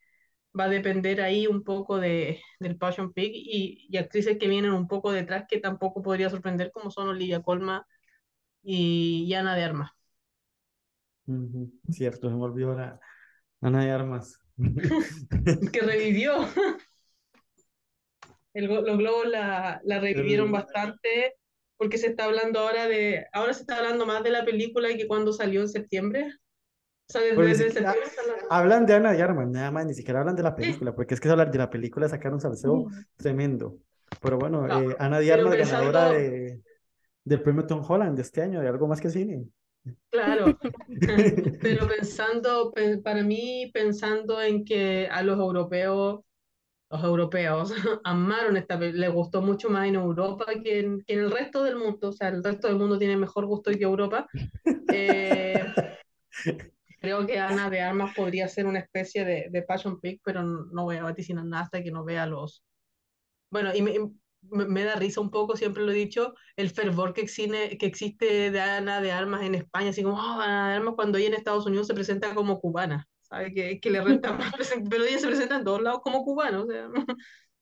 Va 0.59 0.65
a 0.65 0.69
depender 0.69 1.21
ahí 1.21 1.47
un 1.47 1.63
poco 1.63 1.99
de, 1.99 2.41
del 2.59 2.77
Passion 2.77 3.13
Peak 3.13 3.31
y, 3.33 3.87
y 3.89 3.97
actrices 3.97 4.37
que 4.39 4.47
vienen 4.49 4.73
un 4.73 4.87
poco 4.87 5.11
detrás 5.11 5.45
que 5.49 5.59
tampoco 5.59 6.01
podría 6.03 6.29
sorprender, 6.29 6.71
como 6.71 6.91
son 6.91 7.09
Olivia 7.09 7.41
Colma 7.43 7.87
y, 8.63 9.33
Ana 9.35 9.55
de 9.55 9.63
Armas. 9.65 9.91
Cierto, 11.89 12.29
se 12.29 12.35
me 12.35 12.43
olvidó 12.43 12.73
la 12.75 12.99
Ana 13.61 13.83
de 13.83 13.91
Armas. 13.91 14.39
que 15.71 15.81
revivió. 15.81 16.33
El, 18.53 18.65
los 18.67 18.97
globos 18.97 19.27
la, 19.27 19.79
la 19.83 19.99
revivieron 19.99 20.51
bastante 20.51 21.35
porque 21.77 21.97
se 21.99 22.07
está 22.07 22.25
hablando 22.25 22.59
ahora 22.59 22.87
de, 22.87 23.25
ahora 23.33 23.53
se 23.53 23.61
está 23.61 23.77
hablando 23.77 24.05
más 24.07 24.23
de 24.23 24.31
la 24.31 24.43
película 24.45 24.87
que 24.97 25.07
cuando 25.07 25.31
salió 25.31 25.61
en 25.61 25.69
septiembre. 25.69 26.27
O 27.09 27.13
sea, 27.13 27.21
desde, 27.21 27.37
ni 27.37 27.47
desde 27.49 27.65
siquiera- 27.65 27.93
septiembre 27.93 28.21
hablando. 28.23 28.47
Hablan 28.53 28.85
de 28.87 28.93
Ana 28.95 29.11
de 29.13 29.21
Armas, 29.23 29.47
nada 29.49 29.71
más, 29.71 29.85
ni 29.85 29.93
siquiera 29.93 30.21
hablan 30.21 30.35
de 30.35 30.43
la 30.43 30.55
película, 30.55 30.95
porque 30.95 31.13
es 31.13 31.19
que 31.19 31.29
hablar 31.29 31.51
de 31.51 31.57
la 31.57 31.69
película 31.69 32.09
sacar 32.09 32.33
un 32.33 32.41
salseo 32.41 32.87
tremendo. 33.15 33.77
Pero 34.21 34.37
bueno, 34.39 34.65
No, 34.65 34.91
eh, 34.91 34.95
Ana 34.97 35.19
de 35.19 35.31
Armas, 35.33 35.55
ganadora 35.57 36.09
pensando- 36.09 36.13
de, 36.13 36.61
del 37.25 37.41
premio 37.43 37.65
Tom 37.67 37.83
Holland 37.87 38.15
de 38.15 38.21
este 38.23 38.41
año, 38.41 38.59
de 38.59 38.67
algo 38.69 38.87
más 38.87 38.99
que 38.99 39.09
cine. 39.09 39.45
Claro, 40.09 40.59
pero 41.61 41.87
pensando, 41.87 42.71
pe- 42.71 42.97
para 42.99 43.23
mí, 43.23 43.69
pensando 43.73 44.41
en 44.41 44.63
que 44.65 45.07
a 45.11 45.21
los 45.23 45.37
europeos, 45.39 46.21
los 46.91 47.03
europeos 47.03 47.73
amaron 48.05 48.57
esta 48.57 48.79
película, 48.79 49.07
les 49.07 49.15
gustó 49.15 49.41
mucho 49.41 49.69
más 49.69 49.87
en 49.87 49.95
Europa 49.95 50.45
que 50.63 50.79
en, 50.81 51.01
que 51.03 51.13
en 51.15 51.19
el 51.21 51.31
resto 51.31 51.63
del 51.63 51.77
mundo, 51.77 52.09
o 52.09 52.11
sea, 52.13 52.29
el 52.29 52.43
resto 52.43 52.67
del 52.67 52.77
mundo 52.77 52.99
tiene 52.99 53.17
mejor 53.17 53.45
gusto 53.47 53.71
que 53.71 53.83
Europa. 53.83 54.27
Eh, 54.91 55.73
creo 57.01 57.25
que 57.27 57.39
Ana 57.39 57.69
de 57.69 57.81
Armas 57.81 58.13
podría 58.15 58.47
ser 58.47 58.65
una 58.67 58.79
especie 58.79 59.25
de, 59.25 59.47
de 59.51 59.61
Passion 59.63 59.99
Peak, 59.99 60.21
pero 60.23 60.43
no, 60.43 60.65
no 60.71 60.83
voy 60.83 60.97
a 60.97 61.03
vaticinar 61.03 61.45
nada 61.45 61.63
hasta 61.63 61.83
que 61.83 61.91
no 61.91 62.03
vea 62.03 62.25
los... 62.25 62.63
Bueno, 63.51 63.71
y 63.75 63.81
me, 63.83 63.93
me- 64.51 64.65
me 64.65 64.83
da 64.83 64.95
risa 64.95 65.21
un 65.21 65.29
poco, 65.31 65.55
siempre 65.57 65.83
lo 65.83 65.91
he 65.91 65.95
dicho, 65.95 66.33
el 66.55 66.69
fervor 66.69 67.13
que 67.13 67.21
existe, 67.21 67.77
que 67.77 67.85
existe 67.85 68.51
de 68.51 68.61
Ana 68.61 69.01
de 69.01 69.11
Armas 69.11 69.43
en 69.43 69.55
España, 69.55 69.89
así 69.89 70.03
como, 70.03 70.17
oh, 70.17 70.39
Ana 70.41 70.69
de 70.69 70.75
Armas 70.77 70.95
cuando 70.95 71.17
ella 71.17 71.27
en 71.27 71.33
Estados 71.35 71.65
Unidos 71.65 71.87
se 71.87 71.93
presenta 71.93 72.33
como 72.35 72.59
cubana, 72.59 73.07
¿sabe? 73.21 73.53
Que, 73.53 73.79
que 73.79 73.89
le 73.89 74.01
renta 74.01 74.33
más, 74.33 74.53
pero 74.89 75.03
ella 75.05 75.19
se 75.19 75.27
presenta 75.27 75.55
en 75.57 75.63
todos 75.65 75.81
lados 75.81 76.01
como 76.03 76.23
cubana, 76.23 76.61
o 76.61 76.67
sea, 76.67 76.89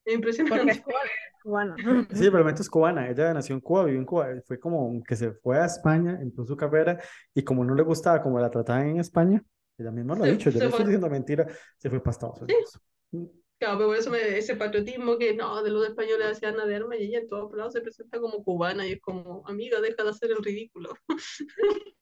es 0.06 0.16
Porque 0.48 0.70
impresionante. 0.70 0.72
es 0.72 0.84
cubana. 1.44 1.76
Sí, 2.14 2.30
realmente 2.30 2.62
es 2.62 2.70
cubana, 2.70 3.10
ella 3.10 3.34
nació 3.34 3.56
en 3.56 3.62
Cuba, 3.62 3.86
vivió 3.86 4.00
en 4.00 4.06
Cuba, 4.06 4.28
fue 4.48 4.60
como 4.60 5.04
que 5.04 5.16
se 5.16 5.32
fue 5.34 5.60
a 5.60 5.66
España, 5.66 6.18
empezó 6.22 6.46
su 6.46 6.56
carrera 6.58 7.00
y 7.34 7.44
como 7.44 7.64
no 7.66 7.76
le 7.76 7.84
gustaba 7.84 8.22
como 8.22 8.40
la 8.40 8.50
trataban 8.50 8.88
en 8.90 9.00
España, 9.00 9.44
ella 9.78 9.92
misma 9.92 10.16
lo 10.16 10.24
ha 10.24 10.28
dicho, 10.28 10.50
yo 10.50 10.60
se 10.60 10.64
no 10.64 10.70
estoy 10.70 10.86
fue. 10.86 10.86
diciendo 10.86 11.10
mentira, 11.10 11.48
se 11.78 11.90
fue 11.90 12.00
para 12.02 12.12
Estados 12.12 12.42
Unidos. 12.42 12.80
Claro, 13.66 13.80
pero 13.80 13.96
eso 13.96 14.12
me- 14.12 14.38
ese 14.38 14.56
patriotismo 14.56 15.18
que 15.18 15.34
no, 15.34 15.64
de 15.64 15.72
los 15.72 15.88
españoles 15.88 16.28
hacia 16.28 16.50
Ana 16.50 16.68
de 16.68 16.76
Armas 16.76 17.00
y 17.00 17.06
ella 17.06 17.18
en 17.20 17.28
todos 17.28 17.52
lados 17.58 17.74
se 17.74 17.82
presenta 17.82 18.20
como 18.20 18.44
cubana 18.44 18.86
y 18.86 18.92
es 18.92 19.02
como, 19.02 19.42
amiga, 19.48 19.82
deja 19.82 20.04
de 20.04 20.10
hacer 20.10 20.30
el 20.30 20.44
ridículo. 20.44 20.94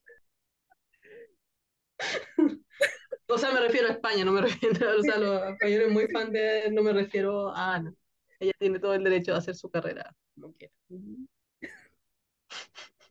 O 3.28 3.38
sea, 3.38 3.52
me 3.52 3.62
refiero 3.62 3.88
a 3.88 3.92
España, 3.92 4.26
no 4.26 4.32
me 4.32 4.42
refiero, 4.42 5.00
o 5.00 5.04
sea, 5.04 5.18
los 5.18 5.42
españoles 5.54 5.92
muy 5.92 6.08
fan 6.08 6.32
de, 6.32 6.70
no 6.72 6.84
me 6.84 6.94
refiero 6.94 7.50
a 7.50 7.76
Ana. 7.76 7.94
Ella 8.40 8.54
tiene 8.60 8.80
todo 8.80 8.94
el 8.94 9.04
derecho 9.04 9.32
de 9.32 9.38
hacer 9.38 9.56
su 9.56 9.70
carrera 9.70 10.16
como 10.36 10.54
quiera. 10.54 10.74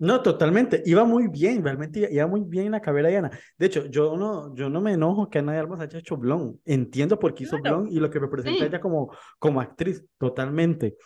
No, 0.05 0.21
totalmente. 0.21 0.83
Iba 0.85 1.05
muy 1.05 1.29
bien, 1.29 1.63
realmente 1.63 2.01
iba- 2.01 2.11
iba 2.11 2.27
muy 2.27 2.41
bien 2.45 2.73
la 2.73 2.81
carrera 2.81 3.09
de 3.09 3.17
Ana. 3.19 3.31
De 3.57 3.67
hecho, 3.67 3.87
yo 3.87 4.17
no, 4.17 4.53
yo 4.55 4.69
no 4.69 4.81
me 4.81 4.95
enojo 4.95 5.31
que 5.31 5.39
Ana 5.39 5.53
de 5.53 5.59
Armas 5.61 5.79
haya 5.81 5.99
hecho 6.01 6.17
Blonde. 6.17 6.59
Entiendo 6.65 7.21
por 7.21 7.35
qué 7.35 7.45
hizo 7.45 7.57
Claro. 7.59 7.77
Blonde 7.83 7.95
y 7.95 8.01
lo 8.01 8.11
que 8.11 8.19
representa 8.19 8.59
Sí. 8.59 8.65
ella 8.67 8.81
como, 8.81 9.15
como 9.39 9.61
actriz, 9.61 10.05
totalmente. 10.19 10.97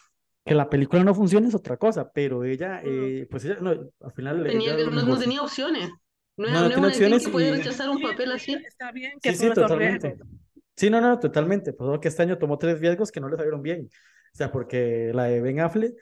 Que 0.46 0.54
la 0.54 0.70
película 0.70 1.04
no 1.04 1.14
funcione 1.14 1.48
es 1.48 1.54
otra 1.54 1.76
cosa, 1.76 2.11
pero 2.11 2.42
ella, 2.44 2.80
eh, 2.82 3.26
pues 3.30 3.44
ella, 3.44 3.59
no, 3.61 3.70
al 3.70 4.12
final 4.14 4.42
Tenía, 4.44 4.74
ella 4.76 4.90
no, 4.90 5.02
no 5.02 5.18
tenía 5.18 5.42
opciones. 5.42 5.90
No, 6.38 6.48
No, 6.48 6.61
no 6.61 6.66
actriz 6.66 6.87
opciones 6.87 7.26
que 7.26 7.32
puede 7.32 7.48
y- 7.48 7.52
rechazar 7.52 7.90
un 7.90 8.00
papel 8.00 8.32
así. 8.32 8.54
Está 8.54 8.92
bien 8.92 9.12
que 9.20 9.32
Sí, 9.35 9.46
sí, 9.48 9.52
totalmente. 9.52 10.09
riesgos. 10.09 10.28
Sí, 10.74 10.88
no, 10.88 11.02
no, 11.02 11.18
totalmente. 11.18 11.74
Por 11.74 11.90
eso 11.92 12.00
que 12.00 12.09
este 12.09 12.22
año 12.22 12.38
tomó 12.38 12.56
tres 12.56 12.80
riesgos 12.80 13.12
que 13.12 13.20
no 13.20 13.28
le 13.28 13.37
salieron 13.37 13.61
bien. 13.61 13.88
O 13.90 14.37
sea, 14.37 14.50
porque 14.50 15.11
la 15.14 15.24
de 15.24 15.40
Ben 15.42 15.61
Affleck, 15.61 15.94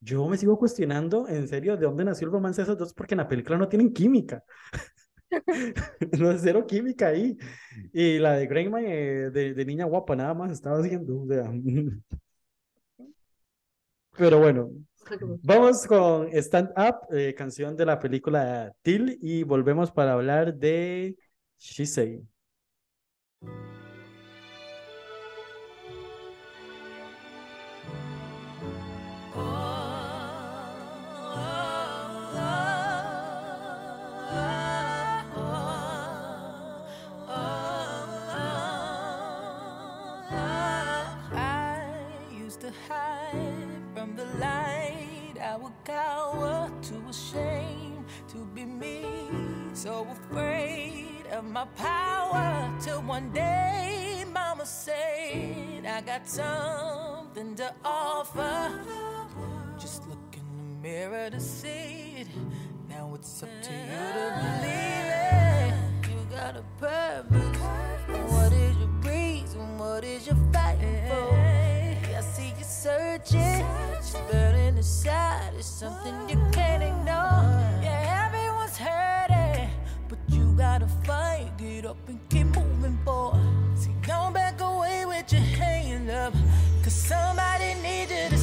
yo 0.00 0.28
me 0.28 0.36
sigo 0.36 0.58
cuestionando, 0.58 1.28
en 1.28 1.48
serio, 1.48 1.76
de 1.76 1.86
dónde 1.86 2.04
nació 2.04 2.26
el 2.26 2.32
romance 2.32 2.60
de 2.60 2.64
esos 2.64 2.78
dos, 2.78 2.94
porque 2.94 3.14
en 3.14 3.18
la 3.18 3.28
película 3.28 3.58
no 3.58 3.68
tienen 3.68 3.92
química. 3.92 4.44
No 6.18 6.30
es 6.30 6.40
cero 6.42 6.66
química 6.66 7.08
ahí. 7.08 7.36
Y 7.92 8.18
la 8.18 8.32
de 8.32 8.46
Greyman, 8.46 8.82
eh, 8.86 9.30
de, 9.30 9.64
niña 9.66 9.84
guapa, 9.84 10.16
nada 10.16 10.32
más 10.32 10.50
estaba 10.50 10.78
haciendo. 10.78 11.16
O. 11.16 11.26
Pero 14.16 14.38
bueno, 14.40 14.70
vamos 15.42 15.86
con 15.86 16.28
Stand 16.32 16.70
Up, 16.70 17.14
eh, 17.14 17.34
canción 17.34 17.76
de 17.76 17.86
la 17.86 17.98
película 17.98 18.72
Till, 18.82 19.18
y 19.20 19.42
volvemos 19.42 19.92
para 19.92 20.14
hablar 20.14 20.54
de 20.54 21.16
She 21.58 21.86
Say. 21.86 22.22
Of 51.38 51.44
my 51.44 51.64
power. 51.76 52.68
Till 52.80 53.00
one 53.02 53.30
day, 53.30 54.24
Mama 54.32 54.66
said, 54.66 55.86
I 55.86 56.00
got 56.00 56.28
something 56.28 57.54
to 57.54 57.72
offer. 57.84 58.72
Just 59.78 60.08
look 60.08 60.18
in 60.32 60.42
the 60.56 60.88
mirror 60.88 61.30
to 61.30 61.40
see 61.40 62.16
it. 62.18 62.28
Now 62.88 63.12
it's 63.14 63.42
up 63.42 63.48
to 63.62 63.72
you 63.72 64.04
to 64.16 64.26
believe 64.42 65.08
it. 65.30 65.74
You 66.10 66.36
got 66.36 66.56
a 66.56 66.64
purpose. 66.80 67.58
What 68.32 68.52
is 68.52 68.76
your 68.76 68.88
reason? 69.12 69.78
What 69.78 70.04
is 70.04 70.26
your 70.26 70.36
fighting 70.52 71.06
for? 71.08 71.34
I 72.16 72.20
see 72.20 72.52
you 72.58 72.64
searching, 72.64 73.64
burning 74.28 74.76
inside. 74.76 75.52
It's 75.56 75.68
something 75.68 76.14
you 76.28 76.36
can't 76.50 76.82
up 82.08 82.10
and 82.10 82.28
keep 82.28 82.46
moving 82.56 82.98
forward. 83.04 83.40
See, 83.76 83.90
don't 84.06 84.32
back 84.32 84.60
away 84.60 85.04
with 85.06 85.32
your 85.32 85.42
hand 85.42 86.10
up, 86.10 86.32
cause 86.82 86.94
somebody 86.94 87.74
needs 87.82 88.37